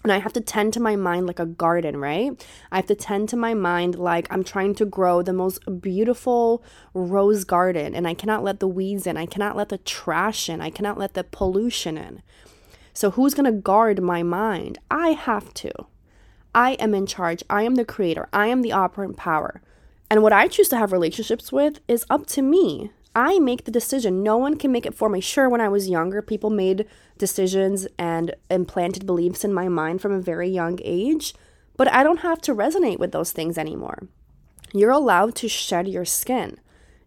And 0.03 0.11
I 0.11 0.19
have 0.19 0.33
to 0.33 0.41
tend 0.41 0.73
to 0.73 0.81
my 0.81 0.97
mind 0.97 1.27
like 1.27 1.39
a 1.39 1.45
garden, 1.45 1.99
right? 1.99 2.43
I 2.73 2.77
have 2.77 2.87
to 2.87 2.95
tend 2.95 3.29
to 3.31 3.37
my 3.37 3.53
mind 3.53 3.99
like 3.99 4.27
I'm 4.31 4.43
trying 4.43 4.75
to 4.77 4.87
grow 4.87 5.21
the 5.21 5.35
most 5.35 5.61
beautiful 5.83 6.65
rose 6.95 7.45
garden, 7.45 7.95
and 7.95 8.09
I 8.09 8.15
cannot 8.15 8.43
let 8.43 8.61
the 8.61 8.69
weeds 8.69 9.07
in. 9.07 9.19
I 9.19 9.27
cannot 9.27 9.57
let 9.57 9.69
the 9.69 9.77
trash 9.77 10.49
in. 10.49 10.63
I 10.63 10.71
cannot 10.71 10.97
let 10.97 11.13
the 11.13 11.25
pollution 11.25 11.99
in. 11.99 12.23
So, 12.95 13.11
who's 13.11 13.35
going 13.35 13.45
to 13.45 13.61
guard 13.61 14.03
my 14.03 14.23
mind? 14.23 14.79
I 14.91 15.11
have 15.11 15.53
to. 15.55 15.71
I 16.55 16.73
am 16.73 16.95
in 16.95 17.07
charge. 17.07 17.43
I 17.49 17.63
am 17.63 17.77
the 17.77 17.85
creator. 17.85 18.29
I 18.33 18.49
am 18.49 18.63
the 18.63 18.73
operant 18.73 19.17
power. 19.17 19.63
And 20.11 20.23
what 20.23 20.33
I 20.33 20.49
choose 20.49 20.69
to 20.71 20.77
have 20.77 20.93
relationships 20.93 21.53
with 21.53 21.81
is 21.87 22.05
up 22.11 22.27
to 22.27 22.43
me. 22.43 22.91
I 23.15 23.39
make 23.39 23.65
the 23.65 23.71
decision. 23.71 24.23
No 24.23 24.37
one 24.37 24.57
can 24.57 24.71
make 24.73 24.87
it 24.87 24.95
for 24.95 25.09
me. 25.09 25.21
Sure, 25.21 25.49
when 25.49 25.61
I 25.61 25.69
was 25.69 25.89
younger, 25.89 26.23
people 26.23 26.51
made 26.51 26.87
decisions 27.19 27.87
and 27.99 28.35
implanted 28.51 29.07
beliefs 29.07 29.45
in 29.45 29.53
my 29.53 29.69
mind 29.69 30.01
from 30.01 30.13
a 30.13 30.21
very 30.21 30.49
young 30.49 30.79
age, 30.85 31.35
but 31.77 31.93
I 31.93 32.03
don't 32.03 32.21
have 32.21 32.41
to 32.43 32.55
resonate 32.55 32.99
with 32.99 33.13
those 33.13 33.33
things 33.33 33.59
anymore. 33.59 34.09
You're 34.73 34.91
allowed 34.91 35.35
to 35.37 35.49
shed 35.49 35.89
your 35.89 36.05
skin. 36.05 36.59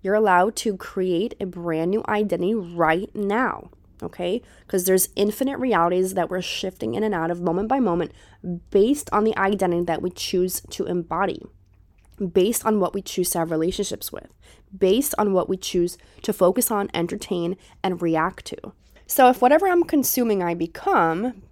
You're 0.01 0.15
allowed 0.15 0.57
to 0.57 0.75
create 0.75 1.35
a 1.39 1.45
brand 1.45 1.91
new 1.91 2.03
identity 2.09 2.53
right 2.53 3.13
now, 3.15 3.69
okay? 4.01 4.41
Because 4.65 4.85
there's 4.85 5.09
infinite 5.15 5.57
realities 5.57 6.13
that 6.13 6.29
we're 6.29 6.41
shifting 6.41 6.95
in 6.95 7.03
and 7.03 7.13
out 7.13 7.31
of 7.31 7.41
moment 7.41 7.67
by 7.67 7.79
moment 7.79 8.11
based 8.69 9.09
on 9.11 9.23
the 9.23 9.37
identity 9.37 9.83
that 9.83 10.01
we 10.01 10.09
choose 10.09 10.61
to 10.71 10.85
embody 10.85 11.43
based 12.31 12.65
on 12.65 12.79
what 12.79 12.93
we 12.93 13.01
choose 13.01 13.29
to 13.31 13.39
have 13.39 13.51
relationships 13.51 14.11
with, 14.11 14.33
based 14.77 15.13
on 15.17 15.33
what 15.33 15.49
we 15.49 15.57
choose 15.57 15.97
to 16.21 16.33
focus 16.33 16.71
on, 16.71 16.89
entertain, 16.93 17.57
and 17.83 18.01
react 18.01 18.45
to. 18.45 18.73
So, 19.07 19.29
if 19.29 19.41
whatever 19.41 19.67
I'm 19.67 19.83
consuming 19.83 20.41
I 20.41 20.53
become, 20.53 21.43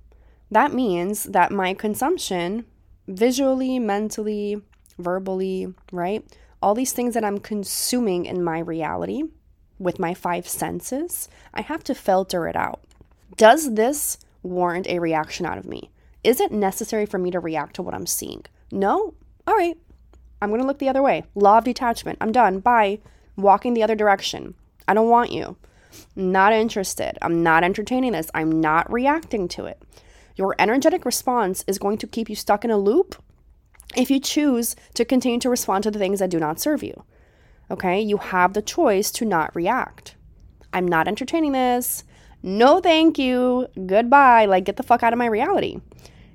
that 0.49 0.73
means 0.73 1.25
that 1.25 1.51
my 1.51 1.73
consumption, 1.73 2.65
visually, 3.07 3.79
mentally, 3.79 4.61
verbally, 4.97 5.73
right? 5.91 6.23
All 6.61 6.75
these 6.75 6.93
things 6.93 7.13
that 7.13 7.23
I'm 7.23 7.39
consuming 7.39 8.25
in 8.25 8.43
my 8.43 8.59
reality 8.59 9.23
with 9.81 9.99
my 9.99 10.13
five 10.13 10.47
senses, 10.47 11.27
I 11.53 11.61
have 11.61 11.83
to 11.85 11.95
filter 11.95 12.47
it 12.47 12.55
out. 12.55 12.81
Does 13.35 13.73
this 13.73 14.17
warrant 14.43 14.87
a 14.87 14.99
reaction 14.99 15.45
out 15.45 15.57
of 15.57 15.65
me? 15.65 15.89
Is 16.23 16.39
it 16.39 16.51
necessary 16.51 17.05
for 17.05 17.17
me 17.17 17.31
to 17.31 17.39
react 17.39 17.75
to 17.75 17.81
what 17.81 17.95
I'm 17.95 18.05
seeing? 18.05 18.45
No? 18.71 19.15
All 19.47 19.55
right, 19.55 19.77
I'm 20.41 20.49
going 20.49 20.61
to 20.61 20.67
look 20.67 20.79
the 20.79 20.89
other 20.89 21.01
way. 21.01 21.23
Law 21.35 21.57
of 21.57 21.63
detachment. 21.63 22.17
I'm 22.21 22.31
done. 22.31 22.59
Bye. 22.59 22.99
Walking 23.35 23.73
the 23.73 23.83
other 23.83 23.95
direction. 23.95 24.53
I 24.87 24.93
don't 24.93 25.09
want 25.09 25.31
you. 25.31 25.57
Not 26.15 26.53
interested. 26.53 27.17
I'm 27.21 27.43
not 27.43 27.63
entertaining 27.63 28.13
this. 28.13 28.31
I'm 28.33 28.61
not 28.61 28.91
reacting 28.91 29.47
to 29.49 29.65
it. 29.65 29.81
Your 30.35 30.55
energetic 30.57 31.05
response 31.05 31.63
is 31.67 31.77
going 31.77 31.97
to 31.99 32.07
keep 32.07 32.29
you 32.29 32.35
stuck 32.35 32.63
in 32.63 32.71
a 32.71 32.77
loop 32.77 33.21
if 33.95 34.09
you 34.09 34.19
choose 34.19 34.75
to 34.93 35.05
continue 35.05 35.39
to 35.39 35.49
respond 35.49 35.83
to 35.83 35.91
the 35.91 35.99
things 35.99 36.19
that 36.19 36.29
do 36.29 36.39
not 36.39 36.59
serve 36.59 36.81
you. 36.81 37.03
Okay? 37.71 37.99
You 38.01 38.17
have 38.17 38.53
the 38.53 38.61
choice 38.61 39.09
to 39.11 39.25
not 39.25 39.55
react. 39.55 40.15
I'm 40.73 40.87
not 40.87 41.07
entertaining 41.07 41.53
this. 41.53 42.03
No, 42.43 42.79
thank 42.79 43.17
you. 43.17 43.67
Goodbye. 43.87 44.45
Like, 44.45 44.65
get 44.65 44.77
the 44.77 44.83
fuck 44.83 45.01
out 45.01 45.13
of 45.13 45.19
my 45.19 45.25
reality 45.25 45.79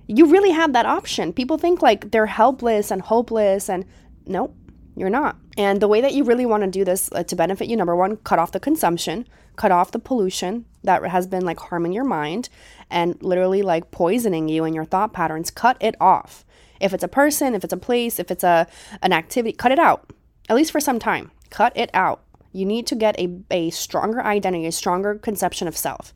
you 0.07 0.27
really 0.27 0.51
have 0.51 0.73
that 0.73 0.87
option. 0.87 1.33
People 1.33 1.59
think 1.59 1.83
like 1.83 2.11
they're 2.11 2.27
helpless 2.27 2.91
and 2.91 3.03
hopeless, 3.03 3.69
and 3.69 3.85
nope, 4.27 4.55
you're 4.95 5.11
not. 5.11 5.37
And 5.59 5.81
the 5.81 5.89
way 5.89 6.01
that 6.01 6.15
you 6.15 6.25
really 6.25 6.47
want 6.47 6.63
to 6.63 6.71
do 6.71 6.85
this 6.85 7.11
uh, 7.13 7.25
to 7.25 7.37
benefit 7.37 7.69
you, 7.69 7.77
number 7.77 7.97
one, 7.97 8.17
cut 8.19 8.39
off 8.39 8.53
the 8.53 8.61
consumption, 8.61 9.27
cut 9.57 9.73
off 9.73 9.91
the 9.91 9.99
pollution 9.99 10.65
that 10.85 11.05
has 11.07 11.27
been 11.27 11.45
like 11.45 11.59
harming 11.59 11.93
your 11.93 12.05
mind 12.05 12.49
and 12.91 13.21
literally 13.23 13.63
like 13.63 13.91
poisoning 13.91 14.49
you 14.49 14.65
and 14.65 14.75
your 14.75 14.85
thought 14.85 15.13
patterns. 15.13 15.51
Cut 15.51 15.77
it 15.81 15.97
off. 16.01 16.45
If 16.81 16.93
it's 16.93 17.05
a 17.05 17.09
person, 17.09 17.55
if 17.55 17.65
it's 17.65 17.73
a 17.73 17.79
place, 17.79 18.19
if 18.19 18.31
it's 18.31 18.45
a 18.45 18.67
an 19.03 19.13
activity, 19.13 19.57
cut 19.57 19.73
it 19.73 19.79
out. 19.79 20.11
At 20.49 20.57
least 20.57 20.73
for 20.73 20.81
some 20.81 20.99
time. 20.99 21.31
Cut 21.51 21.73
it 21.77 21.91
out. 21.93 22.23
You 22.53 22.65
need 22.65 22.87
to 22.89 22.95
get 22.95 23.19
a, 23.19 23.39
a 23.51 23.71
stronger 23.71 24.23
identity, 24.23 24.67
a 24.67 24.73
stronger 24.73 25.17
conception 25.17 25.69
of 25.69 25.77
self. 25.77 26.15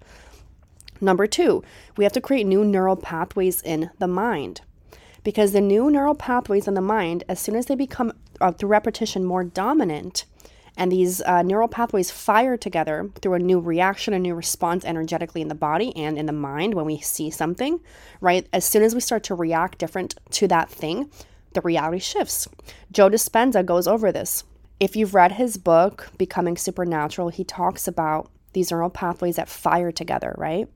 Number 1.01 1.27
two, 1.27 1.62
we 1.97 2.05
have 2.05 2.12
to 2.12 2.21
create 2.21 2.47
new 2.47 2.64
neural 2.64 2.97
pathways 2.97 3.62
in 3.62 3.90
the 3.99 4.09
mind 4.09 4.61
because 5.23 5.53
the 5.53 5.61
new 5.61 5.90
neural 5.90 6.14
pathways 6.14 6.66
in 6.66 6.75
the 6.75 6.81
mind, 6.81 7.25
as 7.29 7.38
soon 7.40 7.57
as 7.57 7.66
they 7.66 7.75
become 7.75 8.12
uh, 8.40 8.53
through 8.53 8.69
repetition 8.69 9.25
more 9.25 9.45
dominant, 9.45 10.25
and 10.77 10.90
these 10.90 11.21
uh, 11.23 11.43
neural 11.43 11.69
pathways 11.69 12.11
fire 12.11 12.57
together 12.57 13.11
through 13.21 13.35
a 13.35 13.38
new 13.38 13.61
reaction, 13.61 14.14
a 14.14 14.19
new 14.19 14.35
response 14.35 14.85
energetically 14.85 15.43
in 15.43 15.49
the 15.49 15.55
body 15.55 15.95
and 15.97 16.16
in 16.16 16.27
the 16.27 16.33
mind 16.33 16.75
when 16.75 16.87
we 16.87 16.99
see 16.99 17.31
something, 17.31 17.81
right? 18.21 18.47
As 18.53 18.64
soon 18.64 18.83
as 18.83 18.95
we 18.95 19.01
start 19.01 19.23
to 19.25 19.35
react 19.35 19.79
different 19.79 20.14
to 20.31 20.49
that 20.49 20.71
thing, 20.71 21.11
the 21.53 21.61
reality 21.61 21.99
shifts. 21.99 22.49
Joe 22.93 23.11
Dispenza 23.11 23.65
goes 23.65 23.87
over 23.87 24.13
this. 24.13 24.45
If 24.79 24.97
you've 24.97 25.15
read 25.15 25.33
his 25.33 25.57
book, 25.57 26.11
Becoming 26.17 26.57
Supernatural, 26.57 27.29
he 27.29 27.45
talks 27.45 27.87
about 27.87 28.31
these 28.53 28.71
neural 28.71 28.91
pathways 28.91 29.37
that 29.37 29.49
fire 29.49 29.93
together, 29.93 30.35
right? 30.39 30.69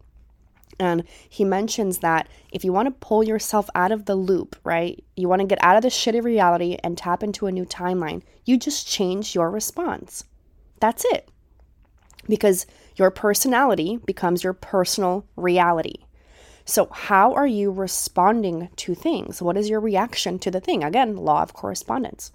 And 0.79 1.05
he 1.29 1.45
mentions 1.45 1.99
that 1.99 2.29
if 2.53 2.65
you 2.65 2.73
want 2.73 2.87
to 2.87 3.07
pull 3.07 3.23
yourself 3.23 3.71
out 3.75 3.93
of 3.93 4.07
the 4.07 4.17
loop, 4.17 4.57
right? 4.65 5.03
You 5.17 5.29
want 5.29 5.41
to 5.41 5.47
get 5.47 5.63
out 5.63 5.77
of 5.77 5.83
the 5.83 5.89
shitty 5.89 6.23
reality 6.23 6.77
and 6.83 6.99
tap 6.99 7.23
into 7.23 7.47
a 7.47 7.53
new 7.53 7.65
timeline, 7.65 8.23
you 8.45 8.59
just 8.59 8.87
change 8.87 9.35
your 9.35 9.51
response. 9.51 10.25
That's 10.81 11.05
it. 11.07 11.29
Because 12.29 12.67
your 12.97 13.11
personality 13.11 13.99
becomes 14.05 14.43
your 14.43 14.53
personal 14.53 15.27
reality. 15.37 16.05
So, 16.66 16.88
how 16.90 17.35
are 17.35 17.46
you 17.46 17.70
responding 17.70 18.70
to 18.77 18.94
things? 18.94 19.42
What 19.42 19.57
is 19.57 19.68
your 19.68 19.81
reaction 19.81 20.38
to 20.40 20.50
the 20.50 20.61
thing? 20.61 20.83
Again, 20.83 21.16
law 21.16 21.42
of 21.42 21.53
correspondence. 21.53 22.33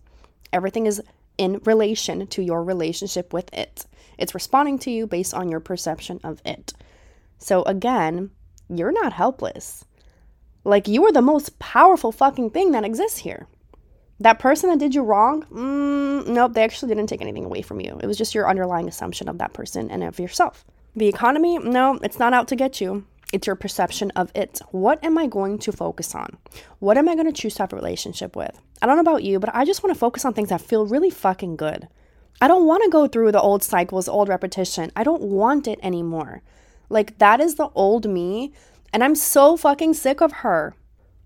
Everything 0.54 0.86
is 0.86 1.02
in 1.38 1.62
relation 1.66 2.28
to 2.28 2.44
your 2.44 2.64
relationship 2.64 3.34
with 3.34 3.52
it. 3.54 3.86
It's 4.18 4.36
responding 4.36 4.78
to 4.80 4.92
you 4.92 5.08
based 5.08 5.34
on 5.34 5.50
your 5.50 5.62
perception 5.62 6.20
of 6.24 6.42
it. 6.46 6.74
So 7.38 7.64
again, 7.64 8.32
you're 8.70 8.92
not 8.92 9.14
helpless. 9.14 9.86
Like 10.64 10.88
you 10.88 11.06
are 11.06 11.12
the 11.12 11.22
most 11.22 11.58
powerful 11.58 12.12
fucking 12.12 12.52
thing 12.52 12.72
that 12.74 12.84
exists 12.84 13.20
here. 13.20 13.48
That 14.20 14.40
person 14.40 14.70
that 14.70 14.80
did 14.80 14.94
you 14.94 15.02
wrong, 15.02 15.44
mm, 15.44 16.28
nope, 16.28 16.54
they 16.54 16.64
actually 16.64 16.90
didn't 16.90 17.08
take 17.08 17.22
anything 17.22 17.46
away 17.46 17.62
from 17.62 17.80
you. 17.80 17.98
It 18.04 18.06
was 18.06 18.18
just 18.18 18.36
your 18.36 18.50
underlying 18.50 18.90
assumption 18.90 19.30
of 19.30 19.38
that 19.38 19.54
person 19.54 19.90
and 19.90 20.04
of 20.04 20.20
yourself. 20.20 20.66
The 20.96 21.08
economy, 21.08 21.58
no, 21.58 21.98
it's 22.04 22.20
not 22.20 22.34
out 22.34 22.50
to 22.50 22.58
get 22.58 22.82
you. 22.82 23.06
It's 23.32 23.46
your 23.46 23.56
perception 23.56 24.12
of 24.12 24.32
it. 24.34 24.60
What 24.72 25.04
am 25.04 25.18
I 25.18 25.28
going 25.28 25.60
to 25.60 25.72
focus 25.72 26.16
on? 26.16 26.38
What 26.80 26.98
am 26.98 27.08
I 27.08 27.16
going 27.16 27.28
to 27.28 27.42
choose 27.42 27.56
to 27.56 27.64
have 27.64 27.74
a 27.74 27.76
relationship 27.76 28.36
with? 28.36 28.60
I 28.82 28.88
don't 28.88 28.96
know 28.96 29.02
about 29.02 29.24
you, 29.24 29.40
but 29.40 29.54
I 29.54 29.66
just 29.66 29.84
want 29.84 29.94
to 29.94 30.00
focus 30.00 30.26
on 30.26 30.34
things 30.34 30.50
that 30.50 30.62
feel 30.62 30.88
really 30.88 31.12
fucking 31.12 31.56
good. 31.56 31.88
I 32.42 32.48
don't 32.48 32.66
want 32.66 32.84
to 32.84 32.90
go 32.90 33.08
through 33.08 33.32
the 33.32 33.42
old 33.42 33.62
cycles, 33.64 34.08
old 34.08 34.30
repetition. 34.30 34.92
I 34.96 35.04
don't 35.04 35.22
want 35.22 35.68
it 35.68 35.80
anymore. 35.84 36.42
Like, 36.90 37.20
that 37.20 37.40
is 37.40 37.56
the 37.56 37.70
old 37.76 38.10
me, 38.10 38.54
and 38.92 39.04
I'm 39.04 39.14
so 39.14 39.58
fucking 39.58 39.94
sick 39.94 40.22
of 40.22 40.32
her. 40.32 40.74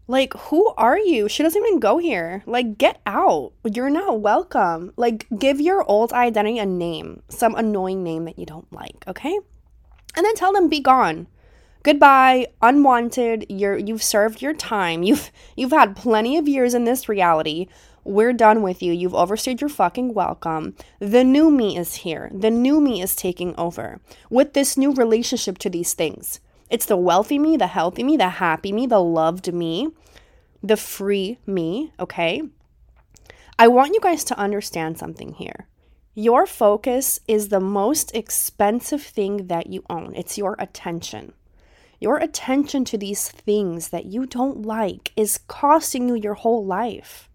Like, 0.06 0.34
who 0.34 0.74
are 0.76 0.98
you? 0.98 1.30
She 1.30 1.44
doesn't 1.44 1.66
even 1.66 1.80
go 1.80 2.00
here. 2.00 2.44
Like, 2.46 2.78
get 2.78 3.00
out. 3.06 3.54
You're 3.64 3.90
not 3.90 4.20
welcome. 4.20 4.92
Like, 4.98 5.26
give 5.38 5.62
your 5.62 5.90
old 5.90 6.12
identity 6.12 6.60
a 6.60 6.66
name, 6.66 7.24
some 7.30 7.56
annoying 7.56 8.04
name 8.04 8.26
that 8.26 8.38
you 8.38 8.46
don't 8.46 8.72
like, 8.74 9.06
okay? 9.08 9.40
And 10.18 10.26
then 10.26 10.36
tell 10.36 10.52
them 10.52 10.68
be 10.68 10.82
gone. 10.82 11.28
Goodbye, 11.84 12.48
unwanted. 12.62 13.46
You're 13.50 13.78
you've 13.78 14.02
served 14.02 14.42
your 14.42 14.54
time. 14.54 15.04
You've 15.08 15.32
you've 15.58 15.72
had 15.72 15.98
plenty 15.98 16.38
of 16.38 16.48
years 16.48 16.74
in 16.74 16.86
this 16.86 17.10
reality. 17.10 17.68
We're 18.06 18.34
done 18.34 18.62
with 18.62 18.82
you. 18.82 18.94
You've 18.94 19.14
overstayed 19.14 19.60
your 19.60 19.70
fucking 19.70 20.14
welcome. 20.14 20.76
The 21.00 21.24
new 21.24 21.52
me 21.52 21.78
is 21.78 21.96
here. 21.96 22.32
The 22.34 22.50
new 22.50 22.80
me 22.80 23.02
is 23.02 23.16
taking 23.16 23.54
over 23.58 24.00
with 24.30 24.54
this 24.54 24.78
new 24.78 24.94
relationship 24.94 25.58
to 25.60 25.70
these 25.70 25.94
things. 25.94 26.40
It's 26.70 26.86
the 26.86 26.98
wealthy 26.98 27.38
me, 27.38 27.56
the 27.58 27.68
healthy 27.68 28.04
me, 28.04 28.18
the 28.18 28.30
happy 28.30 28.72
me, 28.72 28.88
the 28.88 29.00
loved 29.00 29.54
me, 29.54 29.90
the 30.62 30.78
free 30.78 31.38
me, 31.46 31.94
okay? 32.00 32.42
I 33.60 33.68
want 33.68 33.94
you 33.94 34.00
guys 34.02 34.24
to 34.26 34.40
understand 34.40 34.98
something 34.98 35.34
here. 35.34 35.68
Your 36.14 36.46
focus 36.46 37.20
is 37.28 37.50
the 37.50 37.60
most 37.60 38.14
expensive 38.16 39.02
thing 39.02 39.48
that 39.48 39.68
you 39.68 39.84
own, 39.90 40.14
it's 40.16 40.38
your 40.38 40.56
attention. 40.60 41.34
Your 42.04 42.18
attention 42.18 42.84
to 42.84 42.98
these 42.98 43.30
things 43.30 43.88
that 43.88 44.04
you 44.04 44.26
don't 44.26 44.64
like 44.64 45.14
is 45.16 45.40
costing 45.48 46.10
you 46.10 46.16
your 46.16 46.34
whole 46.34 46.66
life. 46.66 47.30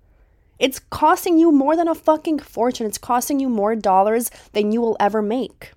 It's 0.58 0.78
costing 0.78 1.38
you 1.38 1.50
more 1.50 1.74
than 1.74 1.88
a 1.88 1.94
fucking 1.94 2.40
fortune. 2.40 2.84
It's 2.84 2.98
costing 2.98 3.40
you 3.40 3.48
more 3.48 3.74
dollars 3.74 4.30
than 4.52 4.70
you 4.70 4.82
will 4.82 4.98
ever 5.00 5.22
make. 5.22 5.72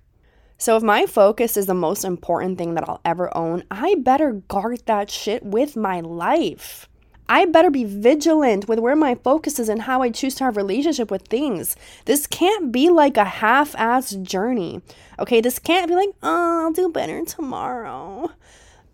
So, 0.58 0.76
if 0.76 0.82
my 0.82 1.06
focus 1.06 1.56
is 1.56 1.64
the 1.64 1.72
most 1.72 2.04
important 2.04 2.58
thing 2.58 2.74
that 2.74 2.86
I'll 2.86 3.00
ever 3.02 3.34
own, 3.34 3.64
I 3.70 3.94
better 3.94 4.32
guard 4.48 4.82
that 4.84 5.10
shit 5.10 5.42
with 5.42 5.74
my 5.74 6.00
life. 6.00 6.86
I 7.30 7.46
better 7.46 7.70
be 7.70 7.84
vigilant 7.84 8.68
with 8.68 8.78
where 8.78 8.94
my 8.94 9.14
focus 9.14 9.58
is 9.58 9.70
and 9.70 9.80
how 9.80 10.02
I 10.02 10.10
choose 10.10 10.34
to 10.34 10.44
have 10.44 10.58
relationship 10.58 11.10
with 11.10 11.28
things. 11.28 11.76
This 12.04 12.26
can't 12.26 12.70
be 12.70 12.90
like 12.90 13.16
a 13.16 13.24
half-ass 13.24 14.16
journey. 14.16 14.82
Okay, 15.18 15.40
this 15.40 15.58
can't 15.58 15.88
be 15.88 15.94
like, 15.94 16.10
"Oh, 16.22 16.64
I'll 16.64 16.72
do 16.72 16.90
better 16.90 17.24
tomorrow." 17.24 18.32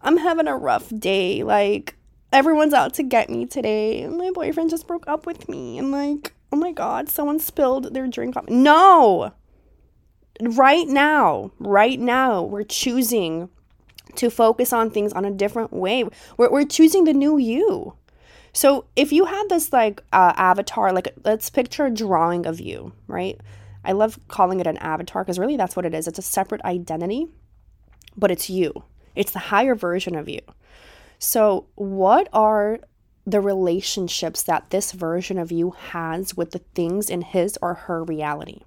I'm 0.02 0.16
having 0.18 0.48
a 0.48 0.56
rough 0.56 0.92
day. 0.98 1.42
Like 1.42 1.96
everyone's 2.32 2.74
out 2.74 2.94
to 2.94 3.02
get 3.02 3.30
me 3.30 3.46
today. 3.46 4.06
My 4.06 4.30
boyfriend 4.30 4.70
just 4.70 4.87
broke 4.87 5.06
up 5.08 5.26
with 5.26 5.48
me. 5.48 5.78
And 5.78 5.90
like, 5.90 6.34
oh 6.52 6.56
my 6.56 6.72
God, 6.72 7.08
someone 7.08 7.38
spilled 7.38 7.94
their 7.94 8.06
drink 8.06 8.37
on 8.37 8.46
me. 8.46 8.54
No! 8.54 9.32
Right 10.40 10.87
now, 10.87 11.50
right 11.58 11.98
now, 11.98 12.42
we're 12.42 12.62
choosing 12.62 13.48
to 14.14 14.30
focus 14.30 14.72
on 14.72 14.90
things 14.90 15.12
on 15.12 15.24
a 15.24 15.30
different 15.30 15.72
way. 15.72 16.04
We're, 16.37 16.50
we're 16.50 16.64
choosing 16.64 17.04
the 17.04 17.12
new 17.12 17.38
you. 17.38 17.94
So 18.52 18.87
if 18.96 19.12
you 19.12 19.26
had 19.26 19.48
this 19.48 19.72
like 19.72 20.02
uh, 20.12 20.32
avatar, 20.37 20.92
like 20.92 21.14
let's 21.24 21.50
picture 21.50 21.87
a 21.87 21.90
drawing 21.90 22.46
of 22.46 22.61
you, 22.61 22.92
right? 23.06 23.38
I 23.84 23.92
love 23.92 24.18
calling 24.28 24.61
it 24.61 24.66
an 24.66 24.76
avatar 24.78 25.22
because 25.24 25.38
really 25.38 25.56
that's 25.56 25.76
what 25.76 25.84
it 25.84 25.94
is. 25.94 26.08
It's 26.08 26.18
a 26.18 26.22
separate 26.22 26.62
identity, 26.64 27.28
but 28.16 28.30
it's 28.30 28.48
you. 28.50 28.84
It's 29.14 29.33
the 29.33 29.38
higher 29.38 29.75
version 29.75 30.14
of 30.14 30.29
you. 30.29 30.40
So, 31.18 31.66
what 31.75 32.29
are 32.33 32.79
the 33.27 33.40
relationships 33.40 34.42
that 34.44 34.71
this 34.71 34.92
version 34.92 35.38
of 35.38 35.53
you 35.53 35.73
has 35.73 36.37
with 36.37 36.53
the 36.53 36.61
things 36.75 37.11
in 37.11 37.23
his 37.23 37.59
or 37.61 37.75
her 37.75 38.05
reality? 38.05 38.61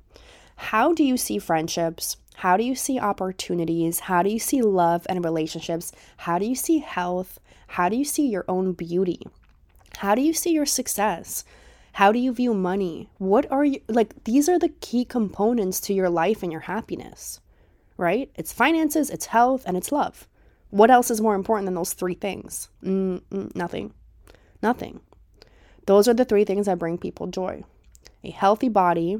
How 0.56 0.94
do 0.94 1.04
you 1.04 1.18
see 1.18 1.40
friendships? 1.40 2.18
How 2.36 2.58
do 2.58 2.64
you 2.64 2.76
see 2.76 3.00
opportunities? 3.00 4.02
How 4.02 4.22
do 4.22 4.30
you 4.30 4.40
see 4.40 4.62
love 4.62 5.06
and 5.10 5.24
relationships? 5.24 5.92
How 6.18 6.38
do 6.38 6.46
you 6.46 6.56
see 6.56 6.80
health? 6.80 7.40
How 7.68 7.90
do 7.90 7.96
you 7.96 8.06
see 8.06 8.28
your 8.28 8.46
own 8.48 8.74
beauty? 8.74 9.22
How 9.98 10.16
do 10.16 10.22
you 10.22 10.34
see 10.34 10.52
your 10.52 10.66
success? 10.66 11.44
How 11.94 12.12
do 12.12 12.20
you 12.20 12.34
view 12.34 12.54
money? 12.54 13.10
What 13.18 13.52
are 13.52 13.66
you 13.66 13.82
like? 13.88 14.24
These 14.24 14.48
are 14.48 14.60
the 14.60 14.70
key 14.70 15.06
components 15.06 15.80
to 15.82 15.94
your 15.94 16.10
life 16.10 16.42
and 16.44 16.52
your 16.52 16.62
happiness, 16.62 17.42
right? 17.98 18.32
It's 18.36 18.54
finances, 18.54 19.10
it's 19.10 19.28
health, 19.28 19.64
and 19.66 19.76
it's 19.76 19.92
love. 19.92 20.28
What 20.72 20.90
else 20.90 21.12
is 21.12 21.22
more 21.22 21.36
important 21.36 21.68
than 21.68 21.76
those 21.76 21.94
three 21.94 22.16
things? 22.16 22.70
Mm, 22.84 23.22
mm, 23.32 23.56
nothing. 23.56 23.94
Nothing. 24.64 25.02
Those 25.86 26.08
are 26.08 26.14
the 26.14 26.26
three 26.26 26.46
things 26.46 26.66
that 26.66 26.80
bring 26.80 26.98
people 26.98 27.28
joy 27.28 27.64
a 28.24 28.30
healthy 28.30 28.70
body, 28.70 29.18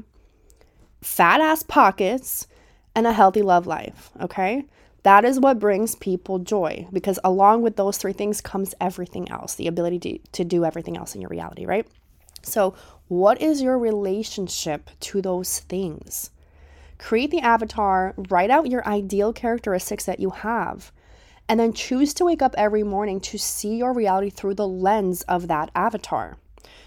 fat 1.02 1.40
ass 1.40 1.62
pockets, 1.64 2.46
and 2.94 3.06
a 3.06 3.12
healthy 3.12 3.42
love 3.42 3.66
life. 3.66 4.10
Okay? 4.20 4.64
That 5.02 5.24
is 5.24 5.40
what 5.40 5.58
brings 5.58 5.96
people 5.96 6.38
joy 6.38 6.86
because 6.92 7.18
along 7.24 7.62
with 7.62 7.74
those 7.74 7.98
three 7.98 8.12
things 8.12 8.40
comes 8.40 8.74
everything 8.80 9.28
else 9.30 9.56
the 9.56 9.66
ability 9.66 9.98
to, 9.98 10.18
to 10.32 10.44
do 10.44 10.64
everything 10.64 10.96
else 10.96 11.14
in 11.14 11.20
your 11.20 11.30
reality, 11.30 11.66
right? 11.66 11.86
So, 12.42 12.74
what 13.08 13.40
is 13.40 13.60
your 13.60 13.78
relationship 13.78 14.90
to 15.00 15.20
those 15.20 15.60
things? 15.60 16.30
Create 16.98 17.30
the 17.30 17.40
avatar, 17.40 18.14
write 18.28 18.50
out 18.50 18.70
your 18.70 18.86
ideal 18.86 19.32
characteristics 19.32 20.04
that 20.04 20.20
you 20.20 20.30
have 20.30 20.92
and 21.48 21.58
then 21.58 21.72
choose 21.72 22.14
to 22.14 22.24
wake 22.24 22.42
up 22.42 22.54
every 22.56 22.82
morning 22.82 23.20
to 23.20 23.38
see 23.38 23.76
your 23.76 23.92
reality 23.92 24.30
through 24.30 24.54
the 24.54 24.68
lens 24.68 25.22
of 25.22 25.48
that 25.48 25.70
avatar. 25.74 26.38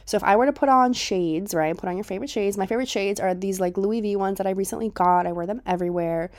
So 0.05 0.17
if 0.17 0.23
I 0.23 0.35
were 0.35 0.45
to 0.45 0.53
put 0.53 0.69
on 0.69 0.93
shades, 0.93 1.53
right, 1.53 1.75
put 1.75 1.89
on 1.89 1.97
your 1.97 2.03
favorite 2.03 2.29
shades. 2.29 2.57
My 2.57 2.67
favorite 2.67 2.89
shades 2.89 3.19
are 3.19 3.33
these 3.33 3.59
like 3.59 3.77
Louis 3.77 4.01
V 4.01 4.15
ones 4.15 4.37
that 4.37 4.47
I 4.47 4.51
recently 4.51 4.89
got. 4.89 5.25
I 5.25 5.31
wear 5.31 5.47
them 5.47 5.61
everywhere. 5.65 6.29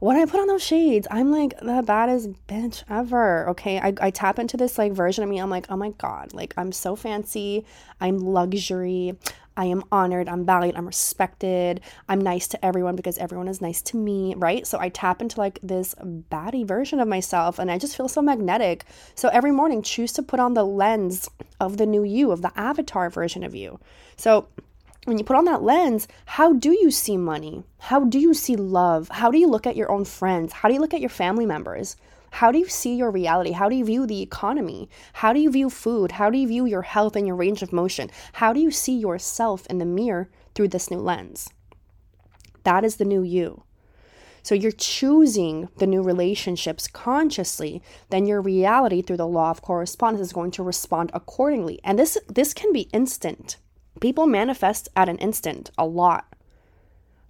When 0.00 0.16
I 0.16 0.24
put 0.24 0.40
on 0.40 0.48
those 0.48 0.64
shades, 0.64 1.06
I'm 1.12 1.30
like 1.30 1.56
the 1.60 1.84
baddest 1.86 2.30
bitch 2.48 2.82
ever. 2.90 3.48
Okay. 3.50 3.78
I, 3.78 3.94
I 4.00 4.10
tap 4.10 4.40
into 4.40 4.56
this 4.56 4.76
like 4.76 4.92
version 4.92 5.22
of 5.22 5.30
me. 5.30 5.38
I'm 5.38 5.50
like, 5.50 5.66
oh 5.70 5.76
my 5.76 5.90
God, 5.90 6.34
like 6.34 6.52
I'm 6.56 6.72
so 6.72 6.96
fancy. 6.96 7.64
I'm 8.00 8.18
luxury. 8.18 9.16
I 9.56 9.66
am 9.66 9.84
honored, 9.92 10.28
I'm 10.28 10.44
valued, 10.44 10.76
I'm 10.76 10.86
respected, 10.86 11.80
I'm 12.08 12.20
nice 12.20 12.48
to 12.48 12.64
everyone 12.64 12.96
because 12.96 13.18
everyone 13.18 13.48
is 13.48 13.60
nice 13.60 13.82
to 13.82 13.96
me, 13.96 14.34
right? 14.36 14.66
So 14.66 14.78
I 14.78 14.88
tap 14.88 15.20
into 15.20 15.38
like 15.38 15.58
this 15.62 15.94
baddie 16.02 16.66
version 16.66 17.00
of 17.00 17.08
myself 17.08 17.58
and 17.58 17.70
I 17.70 17.78
just 17.78 17.96
feel 17.96 18.08
so 18.08 18.22
magnetic. 18.22 18.84
So 19.14 19.28
every 19.28 19.52
morning, 19.52 19.82
choose 19.82 20.12
to 20.14 20.22
put 20.22 20.40
on 20.40 20.54
the 20.54 20.64
lens 20.64 21.28
of 21.60 21.76
the 21.76 21.86
new 21.86 22.04
you, 22.04 22.30
of 22.30 22.42
the 22.42 22.52
avatar 22.58 23.10
version 23.10 23.44
of 23.44 23.54
you. 23.54 23.78
So 24.16 24.48
when 25.04 25.18
you 25.18 25.24
put 25.24 25.36
on 25.36 25.46
that 25.46 25.62
lens, 25.62 26.06
how 26.24 26.52
do 26.52 26.70
you 26.70 26.90
see 26.90 27.16
money? 27.16 27.64
How 27.78 28.04
do 28.04 28.18
you 28.18 28.34
see 28.34 28.56
love? 28.56 29.08
How 29.08 29.30
do 29.30 29.38
you 29.38 29.48
look 29.48 29.66
at 29.66 29.76
your 29.76 29.90
own 29.90 30.04
friends? 30.04 30.52
How 30.52 30.68
do 30.68 30.74
you 30.74 30.80
look 30.80 30.94
at 30.94 31.00
your 31.00 31.10
family 31.10 31.44
members? 31.44 31.96
How 32.32 32.50
do 32.50 32.58
you 32.58 32.66
see 32.66 32.94
your 32.94 33.10
reality? 33.10 33.52
How 33.52 33.68
do 33.68 33.76
you 33.76 33.84
view 33.84 34.06
the 34.06 34.22
economy? 34.22 34.88
How 35.12 35.34
do 35.34 35.38
you 35.38 35.50
view 35.50 35.68
food? 35.68 36.12
How 36.12 36.30
do 36.30 36.38
you 36.38 36.48
view 36.48 36.64
your 36.64 36.82
health 36.82 37.14
and 37.14 37.26
your 37.26 37.36
range 37.36 37.62
of 37.62 37.72
motion? 37.72 38.10
How 38.32 38.54
do 38.54 38.60
you 38.60 38.70
see 38.70 38.96
yourself 38.96 39.66
in 39.66 39.76
the 39.76 39.84
mirror 39.84 40.30
through 40.54 40.68
this 40.68 40.90
new 40.90 40.98
lens? 40.98 41.50
That 42.64 42.84
is 42.84 42.96
the 42.96 43.04
new 43.04 43.22
you. 43.22 43.64
So 44.42 44.54
you're 44.54 44.72
choosing 44.72 45.68
the 45.76 45.86
new 45.86 46.02
relationships 46.02 46.88
consciously, 46.88 47.82
then 48.08 48.26
your 48.26 48.40
reality 48.40 49.02
through 49.02 49.18
the 49.18 49.26
law 49.26 49.50
of 49.50 49.62
correspondence 49.62 50.26
is 50.26 50.32
going 50.32 50.52
to 50.52 50.62
respond 50.62 51.10
accordingly. 51.12 51.80
And 51.84 51.98
this 51.98 52.16
this 52.28 52.54
can 52.54 52.72
be 52.72 52.88
instant. 52.92 53.58
People 54.00 54.26
manifest 54.26 54.88
at 54.96 55.08
an 55.08 55.18
instant 55.18 55.70
a 55.76 55.86
lot. 55.86 56.31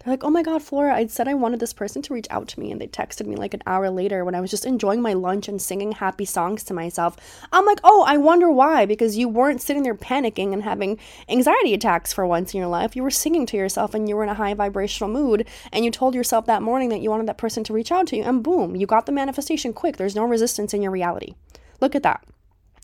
They're 0.03 0.11
like, 0.13 0.25
oh 0.25 0.29
my 0.29 0.43
God, 0.43 0.61
Flora, 0.61 0.93
I 0.93 1.07
said 1.07 1.29
I 1.29 1.33
wanted 1.33 1.61
this 1.61 1.71
person 1.71 2.01
to 2.01 2.13
reach 2.13 2.27
out 2.29 2.49
to 2.49 2.59
me. 2.59 2.71
And 2.71 2.81
they 2.81 2.87
texted 2.87 3.25
me 3.25 3.37
like 3.37 3.53
an 3.53 3.63
hour 3.65 3.89
later 3.89 4.25
when 4.25 4.35
I 4.35 4.41
was 4.41 4.51
just 4.51 4.65
enjoying 4.65 5.01
my 5.01 5.13
lunch 5.13 5.47
and 5.47 5.61
singing 5.61 5.93
happy 5.93 6.25
songs 6.25 6.63
to 6.65 6.73
myself. 6.73 7.15
I'm 7.53 7.65
like, 7.65 7.79
oh, 7.85 8.03
I 8.05 8.17
wonder 8.17 8.51
why. 8.51 8.85
Because 8.85 9.17
you 9.17 9.29
weren't 9.29 9.61
sitting 9.61 9.83
there 9.83 9.95
panicking 9.95 10.51
and 10.51 10.63
having 10.63 10.99
anxiety 11.29 11.73
attacks 11.73 12.11
for 12.11 12.27
once 12.27 12.53
in 12.53 12.59
your 12.59 12.67
life. 12.67 12.97
You 12.97 13.03
were 13.03 13.11
singing 13.11 13.45
to 13.45 13.57
yourself 13.57 13.93
and 13.93 14.09
you 14.09 14.17
were 14.17 14.23
in 14.23 14.29
a 14.29 14.33
high 14.33 14.53
vibrational 14.53 15.09
mood. 15.09 15.47
And 15.71 15.85
you 15.85 15.91
told 15.91 16.15
yourself 16.15 16.47
that 16.47 16.61
morning 16.61 16.89
that 16.89 16.99
you 16.99 17.09
wanted 17.09 17.29
that 17.29 17.37
person 17.37 17.63
to 17.63 17.73
reach 17.73 17.91
out 17.91 18.07
to 18.07 18.17
you. 18.17 18.23
And 18.23 18.43
boom, 18.43 18.75
you 18.75 18.85
got 18.85 19.05
the 19.05 19.13
manifestation 19.13 19.71
quick. 19.71 19.95
There's 19.95 20.17
no 20.17 20.25
resistance 20.25 20.73
in 20.73 20.81
your 20.81 20.91
reality. 20.91 21.35
Look 21.79 21.95
at 21.95 22.03
that. 22.03 22.25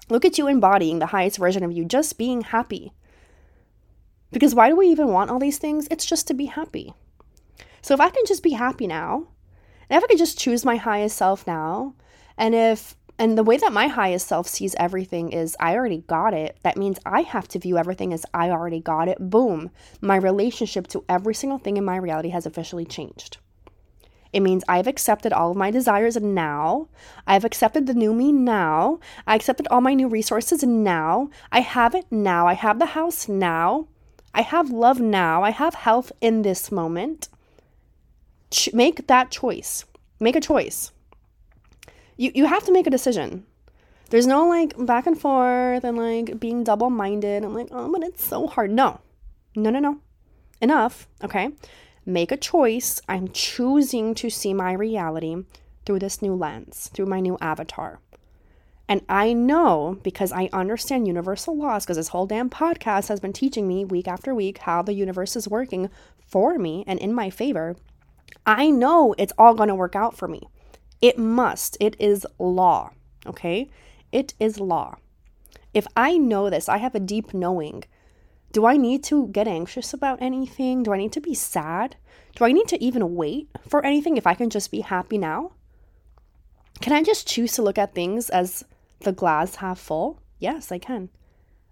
Look 0.07 0.23
at 0.23 0.37
you 0.37 0.47
embodying 0.47 0.99
the 0.99 1.07
highest 1.07 1.37
version 1.37 1.63
of 1.63 1.73
you, 1.73 1.83
just 1.83 2.17
being 2.17 2.41
happy. 2.41 2.93
Because 4.31 4.55
why 4.55 4.69
do 4.69 4.77
we 4.77 4.87
even 4.87 5.09
want 5.09 5.29
all 5.29 5.39
these 5.39 5.57
things? 5.57 5.87
It's 5.91 6.05
just 6.05 6.25
to 6.27 6.33
be 6.33 6.45
happy. 6.45 6.93
So 7.81 7.93
if 7.93 7.99
I 7.99 8.09
can 8.09 8.25
just 8.25 8.43
be 8.43 8.51
happy 8.51 8.87
now, 8.87 9.27
and 9.89 9.97
if 9.97 10.03
I 10.03 10.07
can 10.07 10.17
just 10.17 10.37
choose 10.37 10.65
my 10.65 10.75
highest 10.75 11.17
self 11.17 11.47
now, 11.47 11.95
and 12.37 12.53
if 12.53 12.95
and 13.17 13.37
the 13.37 13.43
way 13.43 13.57
that 13.57 13.73
my 13.73 13.87
highest 13.87 14.27
self 14.27 14.47
sees 14.47 14.75
everything 14.75 15.33
is 15.33 15.57
I 15.59 15.75
already 15.75 16.03
got 16.07 16.33
it. 16.33 16.57
That 16.63 16.77
means 16.77 16.99
I 17.05 17.21
have 17.23 17.49
to 17.49 17.59
view 17.59 17.77
everything 17.77 18.13
as 18.13 18.25
I 18.33 18.49
already 18.49 18.79
got 18.79 19.09
it. 19.09 19.17
Boom. 19.19 19.71
My 19.99 20.15
relationship 20.15 20.87
to 20.87 21.03
every 21.09 21.33
single 21.33 21.57
thing 21.57 21.75
in 21.75 21.83
my 21.83 21.97
reality 21.97 22.29
has 22.29 22.45
officially 22.45 22.85
changed. 22.85 23.37
It 24.31 24.39
means 24.39 24.63
I've 24.69 24.87
accepted 24.87 25.33
all 25.33 25.51
of 25.51 25.57
my 25.57 25.69
desires 25.69 26.15
now. 26.15 26.87
I've 27.27 27.43
accepted 27.43 27.87
the 27.87 27.93
new 27.93 28.13
me 28.13 28.31
now. 28.31 28.99
I 29.27 29.35
accepted 29.35 29.67
all 29.67 29.81
my 29.81 29.95
new 29.95 30.07
resources 30.07 30.63
now. 30.63 31.29
I 31.51 31.59
have 31.59 31.95
it 31.95 32.05
now. 32.09 32.47
I 32.47 32.53
have 32.53 32.79
the 32.79 32.85
house 32.85 33.27
now. 33.27 33.87
I 34.33 34.43
have 34.43 34.69
love 34.69 35.01
now. 35.01 35.43
I 35.43 35.49
have 35.49 35.73
health 35.73 36.11
in 36.21 36.43
this 36.43 36.71
moment 36.71 37.27
ch- 38.51 38.73
make 38.73 39.07
that 39.07 39.31
choice. 39.31 39.85
Make 40.19 40.35
a 40.35 40.41
choice. 40.41 40.91
You 42.17 42.31
you 42.35 42.45
have 42.45 42.65
to 42.65 42.71
make 42.71 42.87
a 42.87 42.91
decision. 42.91 43.45
There's 44.09 44.27
no 44.27 44.47
like 44.47 44.73
back 44.85 45.05
and 45.05 45.19
forth 45.19 45.83
and 45.83 45.97
like 45.97 46.39
being 46.39 46.63
double 46.63 46.89
minded 46.89 47.43
and 47.43 47.53
like, 47.53 47.67
oh, 47.71 47.91
but 47.91 48.03
it's 48.03 48.23
so 48.23 48.47
hard. 48.47 48.71
No, 48.71 49.01
no, 49.55 49.69
no, 49.69 49.79
no. 49.79 49.99
Enough. 50.61 51.07
Okay. 51.23 51.49
Make 52.05 52.31
a 52.31 52.37
choice. 52.37 53.01
I'm 53.07 53.27
choosing 53.29 54.15
to 54.15 54.29
see 54.29 54.53
my 54.53 54.73
reality 54.73 55.43
through 55.85 55.99
this 55.99 56.21
new 56.21 56.33
lens, 56.33 56.89
through 56.93 57.05
my 57.05 57.19
new 57.19 57.37
avatar. 57.39 57.99
And 58.87 59.03
I 59.07 59.33
know 59.33 59.99
because 60.01 60.31
I 60.31 60.49
understand 60.51 61.05
universal 61.05 61.55
laws, 61.55 61.85
because 61.85 61.97
this 61.97 62.07
whole 62.07 62.25
damn 62.25 62.49
podcast 62.49 63.07
has 63.09 63.19
been 63.19 63.33
teaching 63.33 63.67
me 63.67 63.85
week 63.85 64.07
after 64.07 64.33
week 64.33 64.57
how 64.59 64.81
the 64.81 64.93
universe 64.93 65.35
is 65.35 65.47
working 65.47 65.91
for 66.27 66.57
me 66.57 66.83
and 66.87 66.99
in 66.99 67.13
my 67.13 67.29
favor. 67.29 67.75
I 68.45 68.69
know 68.69 69.15
it's 69.17 69.33
all 69.37 69.53
going 69.53 69.69
to 69.69 69.75
work 69.75 69.95
out 69.95 70.17
for 70.17 70.27
me. 70.27 70.49
It 71.01 71.17
must. 71.17 71.77
It 71.79 71.95
is 71.99 72.25
law. 72.37 72.91
Okay? 73.25 73.69
It 74.11 74.33
is 74.39 74.59
law. 74.59 74.95
If 75.73 75.85
I 75.95 76.17
know 76.17 76.49
this, 76.49 76.67
I 76.67 76.77
have 76.77 76.95
a 76.95 76.99
deep 76.99 77.33
knowing. 77.33 77.83
Do 78.51 78.65
I 78.65 78.77
need 78.77 79.03
to 79.05 79.27
get 79.27 79.47
anxious 79.47 79.93
about 79.93 80.21
anything? 80.21 80.83
Do 80.83 80.93
I 80.93 80.97
need 80.97 81.11
to 81.13 81.21
be 81.21 81.35
sad? 81.35 81.95
Do 82.35 82.45
I 82.45 82.51
need 82.51 82.67
to 82.69 82.83
even 82.83 83.15
wait 83.15 83.49
for 83.67 83.85
anything 83.85 84.17
if 84.17 84.25
I 84.25 84.33
can 84.33 84.49
just 84.49 84.71
be 84.71 84.81
happy 84.81 85.17
now? 85.17 85.51
Can 86.81 86.93
I 86.93 87.03
just 87.03 87.27
choose 87.27 87.53
to 87.53 87.61
look 87.61 87.77
at 87.77 87.93
things 87.93 88.29
as 88.29 88.63
the 89.01 89.11
glass 89.11 89.55
half 89.55 89.79
full? 89.79 90.19
Yes, 90.39 90.71
I 90.71 90.79
can. 90.79 91.09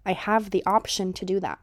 I 0.06 0.12
have 0.12 0.50
the 0.50 0.64
option 0.66 1.12
to 1.14 1.24
do 1.24 1.40
that. 1.40 1.58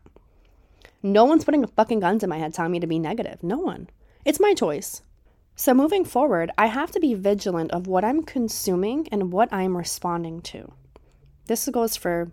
No 1.02 1.24
one's 1.24 1.46
putting 1.46 1.66
fucking 1.66 2.00
guns 2.00 2.24
in 2.24 2.30
my 2.30 2.38
head 2.38 2.54
telling 2.54 2.72
me 2.72 2.80
to 2.80 2.88
be 2.88 3.00
negative. 3.00 3.44
No 3.44 3.60
one. 3.60 3.90
It's 4.26 4.40
my 4.40 4.56
choice. 4.56 5.04
So, 5.56 5.76
moving 5.76 6.04
forward, 6.04 6.52
I 6.58 6.66
have 6.66 6.92
to 6.92 7.00
be 7.00 7.14
vigilant 7.14 7.72
of 7.72 7.86
what 7.86 8.04
I'm 8.04 8.24
consuming 8.24 9.08
and 9.12 9.32
what 9.32 9.54
I'm 9.54 9.78
responding 9.78 10.42
to. 10.42 10.74
This 11.46 11.70
goes 11.70 11.96
for 11.96 12.32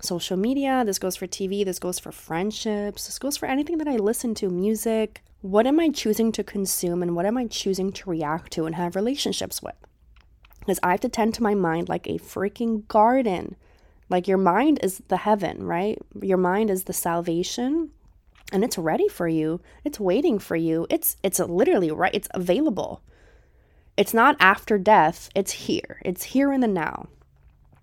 social 0.00 0.36
media, 0.36 0.84
this 0.86 1.00
goes 1.00 1.16
for 1.16 1.26
TV, 1.26 1.64
this 1.64 1.80
goes 1.80 1.98
for 1.98 2.12
friendships, 2.12 3.06
this 3.06 3.18
goes 3.18 3.36
for 3.36 3.46
anything 3.46 3.78
that 3.78 3.88
I 3.88 3.96
listen 3.96 4.36
to, 4.36 4.48
music. 4.48 5.24
What 5.40 5.66
am 5.66 5.80
I 5.80 5.88
choosing 5.88 6.30
to 6.32 6.44
consume 6.44 7.02
and 7.02 7.16
what 7.16 7.26
am 7.26 7.36
I 7.36 7.46
choosing 7.46 7.90
to 7.92 8.10
react 8.10 8.52
to 8.52 8.66
and 8.66 8.76
have 8.76 8.94
relationships 8.94 9.60
with? 9.60 9.74
Because 10.60 10.78
I 10.82 10.92
have 10.92 11.00
to 11.00 11.08
tend 11.08 11.34
to 11.34 11.42
my 11.42 11.54
mind 11.54 11.88
like 11.88 12.06
a 12.06 12.18
freaking 12.18 12.86
garden. 12.86 13.56
Like 14.08 14.28
your 14.28 14.38
mind 14.38 14.78
is 14.82 15.02
the 15.08 15.16
heaven, 15.16 15.64
right? 15.64 15.98
Your 16.22 16.38
mind 16.38 16.70
is 16.70 16.84
the 16.84 16.92
salvation 16.92 17.90
and 18.52 18.64
it's 18.64 18.78
ready 18.78 19.08
for 19.08 19.28
you. 19.28 19.60
It's 19.84 20.00
waiting 20.00 20.38
for 20.38 20.56
you. 20.56 20.86
It's 20.90 21.16
it's 21.22 21.38
literally 21.38 21.90
right. 21.90 22.14
It's 22.14 22.28
available. 22.32 23.02
It's 23.96 24.14
not 24.14 24.36
after 24.38 24.78
death. 24.78 25.30
It's 25.34 25.52
here. 25.52 26.00
It's 26.04 26.22
here 26.24 26.52
in 26.52 26.60
the 26.60 26.68
now. 26.68 27.08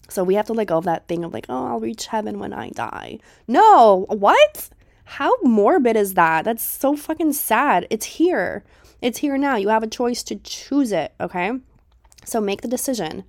So 0.10 0.24
we 0.24 0.36
have 0.36 0.46
to 0.48 0.54
let 0.54 0.68
go 0.68 0.78
of 0.78 0.86
that 0.86 1.08
thing 1.08 1.24
of 1.24 1.34
like, 1.34 1.48
oh, 1.50 1.68
I'll 1.68 1.80
reach 1.80 2.08
heaven 2.08 2.38
when 2.38 2.54
I 2.54 2.70
die. 2.70 3.20
No, 3.48 4.06
what? 4.10 4.70
How 5.06 5.34
morbid 5.42 5.96
is 5.96 6.14
that? 6.14 6.46
That's 6.46 6.64
so 6.64 6.96
fucking 6.96 7.34
sad. 7.34 7.88
It's 7.90 8.06
here. 8.06 8.64
It's 9.02 9.20
here 9.20 9.38
now. 9.38 9.56
You 9.56 9.70
have 9.70 9.84
a 9.84 9.88
choice 9.88 10.24
to 10.24 10.36
choose 10.36 10.92
it, 10.92 11.14
okay? 11.20 11.52
So 12.26 12.40
make 12.40 12.62
the 12.62 12.68
decision. 12.68 13.24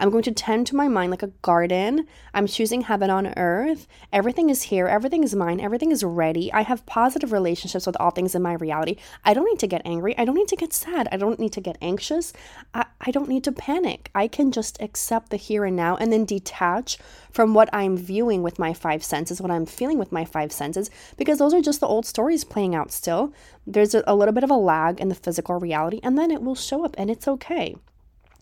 I'm 0.00 0.08
going 0.08 0.22
to 0.24 0.32
tend 0.32 0.66
to 0.68 0.76
my 0.76 0.88
mind 0.88 1.10
like 1.10 1.22
a 1.22 1.32
garden. 1.42 2.06
I'm 2.32 2.46
choosing 2.46 2.80
heaven 2.80 3.10
on 3.10 3.34
earth. 3.36 3.86
Everything 4.12 4.48
is 4.48 4.62
here. 4.62 4.86
Everything 4.86 5.22
is 5.22 5.36
mine. 5.36 5.60
Everything 5.60 5.92
is 5.92 6.02
ready. 6.02 6.50
I 6.52 6.62
have 6.62 6.86
positive 6.86 7.32
relationships 7.32 7.86
with 7.86 7.98
all 8.00 8.10
things 8.10 8.34
in 8.34 8.40
my 8.40 8.54
reality. 8.54 8.96
I 9.26 9.34
don't 9.34 9.44
need 9.44 9.58
to 9.58 9.66
get 9.66 9.82
angry. 9.84 10.16
I 10.16 10.24
don't 10.24 10.34
need 10.34 10.48
to 10.48 10.56
get 10.56 10.72
sad. 10.72 11.06
I 11.12 11.18
don't 11.18 11.38
need 11.38 11.52
to 11.52 11.60
get 11.60 11.76
anxious. 11.82 12.32
I, 12.72 12.86
I 13.02 13.10
don't 13.10 13.28
need 13.28 13.44
to 13.44 13.52
panic. 13.52 14.10
I 14.14 14.26
can 14.26 14.52
just 14.52 14.80
accept 14.80 15.28
the 15.28 15.36
here 15.36 15.66
and 15.66 15.76
now 15.76 15.96
and 15.96 16.10
then 16.10 16.24
detach 16.24 16.96
from 17.30 17.52
what 17.52 17.68
I'm 17.70 17.96
viewing 17.96 18.42
with 18.42 18.58
my 18.58 18.72
five 18.72 19.04
senses, 19.04 19.40
what 19.40 19.50
I'm 19.50 19.66
feeling 19.66 19.98
with 19.98 20.12
my 20.12 20.24
five 20.24 20.50
senses, 20.50 20.90
because 21.18 21.38
those 21.38 21.52
are 21.52 21.60
just 21.60 21.80
the 21.80 21.86
old 21.86 22.06
stories 22.06 22.42
playing 22.44 22.74
out 22.74 22.90
still. 22.90 23.34
There's 23.66 23.94
a, 23.94 24.02
a 24.06 24.16
little 24.16 24.34
bit 24.34 24.44
of 24.44 24.50
a 24.50 24.56
lag 24.56 24.98
in 24.98 25.10
the 25.10 25.14
physical 25.14 25.60
reality, 25.60 26.00
and 26.02 26.18
then 26.18 26.30
it 26.30 26.42
will 26.42 26.54
show 26.54 26.84
up, 26.84 26.94
and 26.96 27.10
it's 27.10 27.28
okay. 27.28 27.76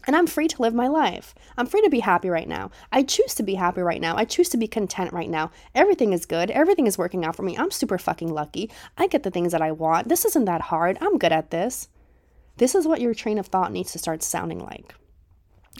And 0.08 0.16
I'm 0.16 0.26
free 0.26 0.48
to 0.48 0.62
live 0.62 0.72
my 0.72 0.88
life. 0.88 1.34
I'm 1.58 1.66
free 1.66 1.82
to 1.82 1.90
be 1.90 2.00
happy 2.00 2.30
right 2.30 2.48
now. 2.48 2.70
I 2.90 3.02
choose 3.02 3.34
to 3.34 3.42
be 3.42 3.56
happy 3.56 3.82
right 3.82 4.00
now. 4.00 4.16
I 4.16 4.24
choose 4.24 4.48
to 4.48 4.56
be 4.56 4.66
content 4.66 5.12
right 5.12 5.28
now. 5.28 5.50
Everything 5.74 6.14
is 6.14 6.24
good. 6.24 6.50
Everything 6.50 6.86
is 6.86 6.96
working 6.96 7.26
out 7.26 7.36
for 7.36 7.42
me. 7.42 7.58
I'm 7.58 7.70
super 7.70 7.98
fucking 7.98 8.32
lucky. 8.32 8.70
I 8.96 9.06
get 9.06 9.22
the 9.22 9.30
things 9.30 9.52
that 9.52 9.60
I 9.60 9.70
want. 9.70 10.08
This 10.08 10.24
isn't 10.24 10.46
that 10.46 10.62
hard. 10.62 10.96
I'm 11.02 11.18
good 11.18 11.30
at 11.30 11.50
this. 11.50 11.90
This 12.56 12.74
is 12.74 12.86
what 12.88 13.02
your 13.02 13.12
train 13.12 13.36
of 13.36 13.48
thought 13.48 13.70
needs 13.70 13.92
to 13.92 13.98
start 13.98 14.22
sounding 14.22 14.60
like. 14.60 14.94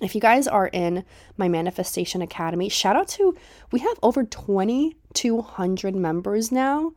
If 0.03 0.15
you 0.15 0.21
guys 0.21 0.47
are 0.47 0.69
in 0.69 1.07
my 1.39 1.49
Manifestation 1.49 2.21
Academy, 2.21 2.69
shout 2.69 2.97
out 2.97 3.09
to, 3.09 3.35
we 3.73 3.81
have 3.81 3.99
over 4.03 4.25
2,200 4.25 5.97
members 5.97 6.53
now. 6.53 6.93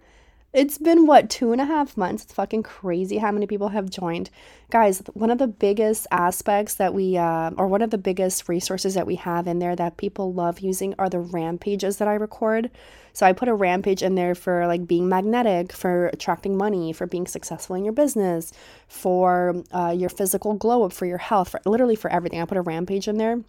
It's 0.54 0.78
been 0.78 1.06
what, 1.08 1.30
two 1.30 1.54
and 1.54 1.62
a 1.62 1.66
half 1.66 1.96
months? 1.96 2.24
It's 2.24 2.34
fucking 2.34 2.64
crazy 2.64 3.20
how 3.20 3.32
many 3.32 3.48
people 3.48 3.70
have 3.70 3.90
joined. 3.90 4.30
Guys, 4.70 5.02
one 5.14 5.30
of 5.30 5.38
the 5.38 5.48
biggest 5.48 6.08
aspects 6.12 6.74
that 6.74 6.94
we, 6.94 7.16
uh, 7.16 7.52
or 7.56 7.68
one 7.68 7.82
of 7.82 7.90
the 7.90 7.98
biggest 7.98 8.50
resources 8.50 8.94
that 8.96 9.08
we 9.08 9.16
have 9.16 9.48
in 9.48 9.60
there 9.60 9.78
that 9.78 9.96
people 9.96 10.34
love 10.34 10.60
using 10.60 10.94
are 11.00 11.08
the 11.08 11.22
rampages 11.22 11.98
that 11.98 12.10
I 12.10 12.16
record. 12.16 12.70
So 13.14 13.26
I 13.26 13.32
put 13.32 13.48
a 13.48 13.54
rampage 13.54 14.04
in 14.04 14.16
there 14.16 14.36
for 14.36 14.68
like 14.68 14.86
being 14.88 15.08
magnetic, 15.08 15.72
for 15.72 16.08
attracting 16.08 16.58
money, 16.58 16.92
for 16.92 17.08
being 17.08 17.28
successful 17.28 17.78
in 17.78 17.86
your 17.86 17.94
business, 17.94 18.52
for 18.90 19.64
uh, 19.72 19.96
your 19.98 20.10
physical 20.10 20.54
glow 20.56 20.84
up, 20.84 20.92
for 20.92 21.06
your 21.06 21.18
health, 21.18 21.48
for 21.48 21.62
literally 21.66 21.96
for 21.96 22.12
everything. 22.12 22.42
I 22.42 22.46
put 22.46 22.58
a 22.58 22.62
rampage 22.62 23.08
in 23.08 23.18
there. 23.18 23.40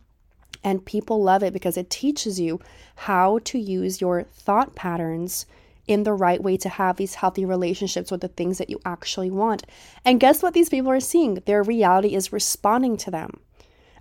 And 0.63 0.85
people 0.85 1.21
love 1.21 1.43
it 1.43 1.53
because 1.53 1.77
it 1.77 1.91
teaches 1.91 2.39
you 2.39 2.61
how 2.95 3.41
to 3.47 3.59
use 3.59 4.01
your 4.01 4.23
thought 4.23 4.77
patterns 4.77 5.47
in 5.87 6.05
the 6.05 6.13
right 6.13 6.43
way 6.43 6.57
to 6.57 6.69
have 6.69 6.97
these 6.97 7.17
healthy 7.17 7.45
relationships 7.45 8.11
with 8.11 8.21
the 8.21 8.29
things 8.29 8.59
that 8.59 8.71
you 8.71 8.81
actually 8.85 9.31
want. 9.31 9.65
And 10.05 10.21
guess 10.21 10.43
what 10.43 10.55
these 10.55 10.69
people 10.69 10.91
are 10.91 11.01
seeing? 11.01 11.35
Their 11.35 11.63
reality 11.63 12.15
is 12.15 12.33
responding 12.33 12.97
to 12.99 13.11
them. 13.11 13.41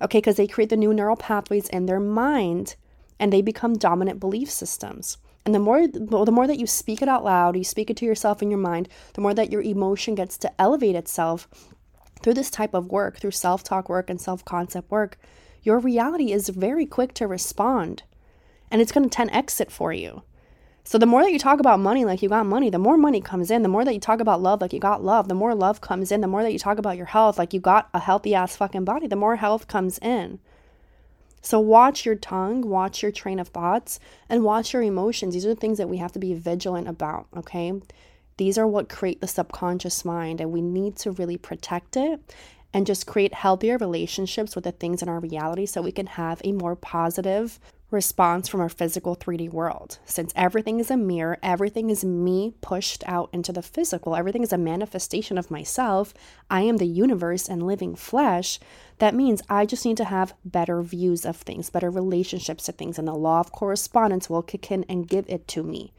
Okay, 0.01 0.19
because 0.19 0.37
they 0.37 0.47
create 0.47 0.69
the 0.69 0.77
new 0.77 0.93
neural 0.93 1.15
pathways 1.15 1.69
in 1.69 1.85
their 1.85 1.99
mind 1.99 2.75
and 3.19 3.31
they 3.31 3.41
become 3.41 3.75
dominant 3.75 4.19
belief 4.19 4.49
systems. 4.49 5.17
And 5.45 5.55
the 5.55 5.59
more 5.59 5.87
the 5.87 6.31
more 6.31 6.47
that 6.47 6.59
you 6.59 6.67
speak 6.67 7.01
it 7.01 7.07
out 7.07 7.23
loud, 7.23 7.55
you 7.55 7.63
speak 7.63 7.89
it 7.89 7.97
to 7.97 8.05
yourself 8.05 8.41
in 8.41 8.51
your 8.51 8.59
mind, 8.59 8.89
the 9.13 9.21
more 9.21 9.33
that 9.33 9.51
your 9.51 9.61
emotion 9.61 10.15
gets 10.15 10.37
to 10.39 10.61
elevate 10.61 10.95
itself 10.95 11.47
through 12.21 12.35
this 12.35 12.51
type 12.51 12.73
of 12.73 12.91
work, 12.91 13.17
through 13.17 13.31
self 13.31 13.63
talk 13.63 13.89
work 13.89 14.09
and 14.09 14.21
self 14.21 14.45
concept 14.45 14.91
work, 14.91 15.17
your 15.63 15.79
reality 15.79 16.31
is 16.31 16.49
very 16.49 16.85
quick 16.85 17.13
to 17.15 17.27
respond 17.27 18.03
and 18.71 18.81
it's 18.81 18.91
going 18.91 19.07
to 19.07 19.15
10x 19.15 19.59
it 19.59 19.71
for 19.71 19.91
you. 19.91 20.23
So 20.83 20.97
the 20.97 21.05
more 21.05 21.21
that 21.21 21.31
you 21.31 21.39
talk 21.39 21.59
about 21.59 21.79
money 21.79 22.05
like 22.05 22.21
you 22.21 22.29
got 22.29 22.45
money, 22.45 22.69
the 22.69 22.79
more 22.79 22.97
money 22.97 23.21
comes 23.21 23.51
in. 23.51 23.61
The 23.61 23.69
more 23.69 23.85
that 23.85 23.93
you 23.93 23.99
talk 23.99 24.19
about 24.19 24.41
love 24.41 24.61
like 24.61 24.73
you 24.73 24.79
got 24.79 25.03
love, 25.03 25.27
the 25.27 25.35
more 25.35 25.53
love 25.53 25.79
comes 25.79 26.11
in. 26.11 26.21
The 26.21 26.27
more 26.27 26.43
that 26.43 26.51
you 26.51 26.59
talk 26.59 26.77
about 26.77 26.97
your 26.97 27.05
health 27.05 27.37
like 27.37 27.53
you 27.53 27.59
got 27.59 27.89
a 27.93 27.99
healthy 27.99 28.33
ass 28.33 28.55
fucking 28.55 28.85
body, 28.85 29.07
the 29.07 29.15
more 29.15 29.35
health 29.35 29.67
comes 29.67 29.99
in. 29.99 30.39
So 31.41 31.59
watch 31.59 32.05
your 32.05 32.15
tongue, 32.15 32.67
watch 32.67 33.01
your 33.01 33.11
train 33.11 33.39
of 33.39 33.47
thoughts, 33.47 33.99
and 34.29 34.43
watch 34.43 34.73
your 34.73 34.83
emotions. 34.83 35.33
These 35.33 35.45
are 35.45 35.53
the 35.53 35.59
things 35.59 35.79
that 35.79 35.89
we 35.89 35.97
have 35.97 36.11
to 36.13 36.19
be 36.19 36.33
vigilant 36.33 36.87
about, 36.87 37.27
okay? 37.35 37.73
These 38.37 38.57
are 38.57 38.67
what 38.67 38.89
create 38.89 39.21
the 39.21 39.27
subconscious 39.27 40.05
mind, 40.05 40.39
and 40.39 40.51
we 40.51 40.61
need 40.61 40.95
to 40.97 41.11
really 41.11 41.37
protect 41.37 41.97
it 41.97 42.35
and 42.73 42.87
just 42.87 43.07
create 43.07 43.33
healthier 43.33 43.77
relationships 43.77 44.55
with 44.55 44.63
the 44.63 44.71
things 44.71 45.01
in 45.01 45.09
our 45.09 45.19
reality 45.19 45.65
so 45.65 45.81
we 45.81 45.91
can 45.91 46.07
have 46.07 46.41
a 46.43 46.51
more 46.51 46.75
positive 46.75 47.59
response 47.91 48.47
from 48.47 48.61
our 48.61 48.69
physical 48.69 49.15
3D 49.15 49.51
world. 49.51 49.99
Since 50.05 50.33
everything 50.35 50.79
is 50.79 50.89
a 50.89 50.97
mirror, 50.97 51.37
everything 51.43 51.89
is 51.89 52.03
me 52.03 52.53
pushed 52.61 53.03
out 53.05 53.29
into 53.33 53.51
the 53.51 53.61
physical, 53.61 54.15
everything 54.15 54.43
is 54.43 54.53
a 54.53 54.57
manifestation 54.57 55.37
of 55.37 55.51
myself. 55.51 56.13
I 56.49 56.61
am 56.61 56.77
the 56.77 56.87
universe 56.87 57.49
and 57.49 57.67
living 57.67 57.95
flesh. 57.95 58.59
That 58.99 59.15
means 59.15 59.41
I 59.49 59.65
just 59.65 59.85
need 59.85 59.97
to 59.97 60.05
have 60.05 60.33
better 60.45 60.81
views 60.81 61.25
of 61.25 61.35
things, 61.35 61.69
better 61.69 61.89
relationships 61.89 62.65
to 62.65 62.71
things, 62.71 62.97
and 62.97 63.07
the 63.07 63.13
law 63.13 63.39
of 63.39 63.51
correspondence 63.51 64.29
will 64.29 64.41
kick 64.41 64.71
in 64.71 64.85
and 64.85 65.07
give 65.07 65.25
it 65.27 65.47
to 65.49 65.63
me. 65.63 65.93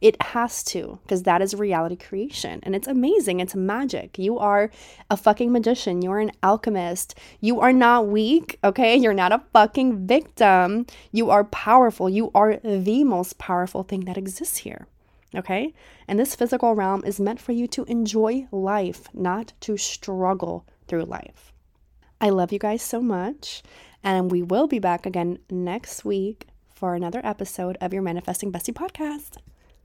It 0.00 0.20
has 0.22 0.62
to, 0.64 0.98
because 1.02 1.24
that 1.24 1.42
is 1.42 1.54
reality 1.54 1.96
creation. 1.96 2.60
And 2.62 2.76
it's 2.76 2.86
amazing. 2.86 3.40
It's 3.40 3.54
magic. 3.54 4.18
You 4.18 4.38
are 4.38 4.70
a 5.10 5.16
fucking 5.16 5.50
magician. 5.50 6.02
You're 6.02 6.20
an 6.20 6.32
alchemist. 6.42 7.16
You 7.40 7.60
are 7.60 7.72
not 7.72 8.06
weak, 8.06 8.58
okay? 8.62 8.96
You're 8.96 9.14
not 9.14 9.32
a 9.32 9.42
fucking 9.52 10.06
victim. 10.06 10.86
You 11.10 11.30
are 11.30 11.44
powerful. 11.44 12.08
You 12.08 12.30
are 12.34 12.56
the 12.56 13.02
most 13.04 13.38
powerful 13.38 13.82
thing 13.82 14.04
that 14.04 14.16
exists 14.16 14.58
here, 14.58 14.86
okay? 15.34 15.74
And 16.06 16.18
this 16.18 16.34
physical 16.34 16.74
realm 16.74 17.02
is 17.04 17.18
meant 17.18 17.40
for 17.40 17.52
you 17.52 17.66
to 17.68 17.84
enjoy 17.84 18.46
life, 18.52 19.08
not 19.12 19.52
to 19.60 19.76
struggle 19.76 20.66
through 20.86 21.04
life. 21.04 21.52
I 22.20 22.30
love 22.30 22.52
you 22.52 22.58
guys 22.58 22.82
so 22.82 23.00
much. 23.00 23.62
And 24.04 24.30
we 24.30 24.42
will 24.42 24.68
be 24.68 24.78
back 24.78 25.06
again 25.06 25.40
next 25.50 26.04
week 26.04 26.46
for 26.72 26.94
another 26.94 27.20
episode 27.24 27.76
of 27.80 27.92
your 27.92 28.02
Manifesting 28.02 28.52
Bestie 28.52 28.72
podcast. 28.72 29.38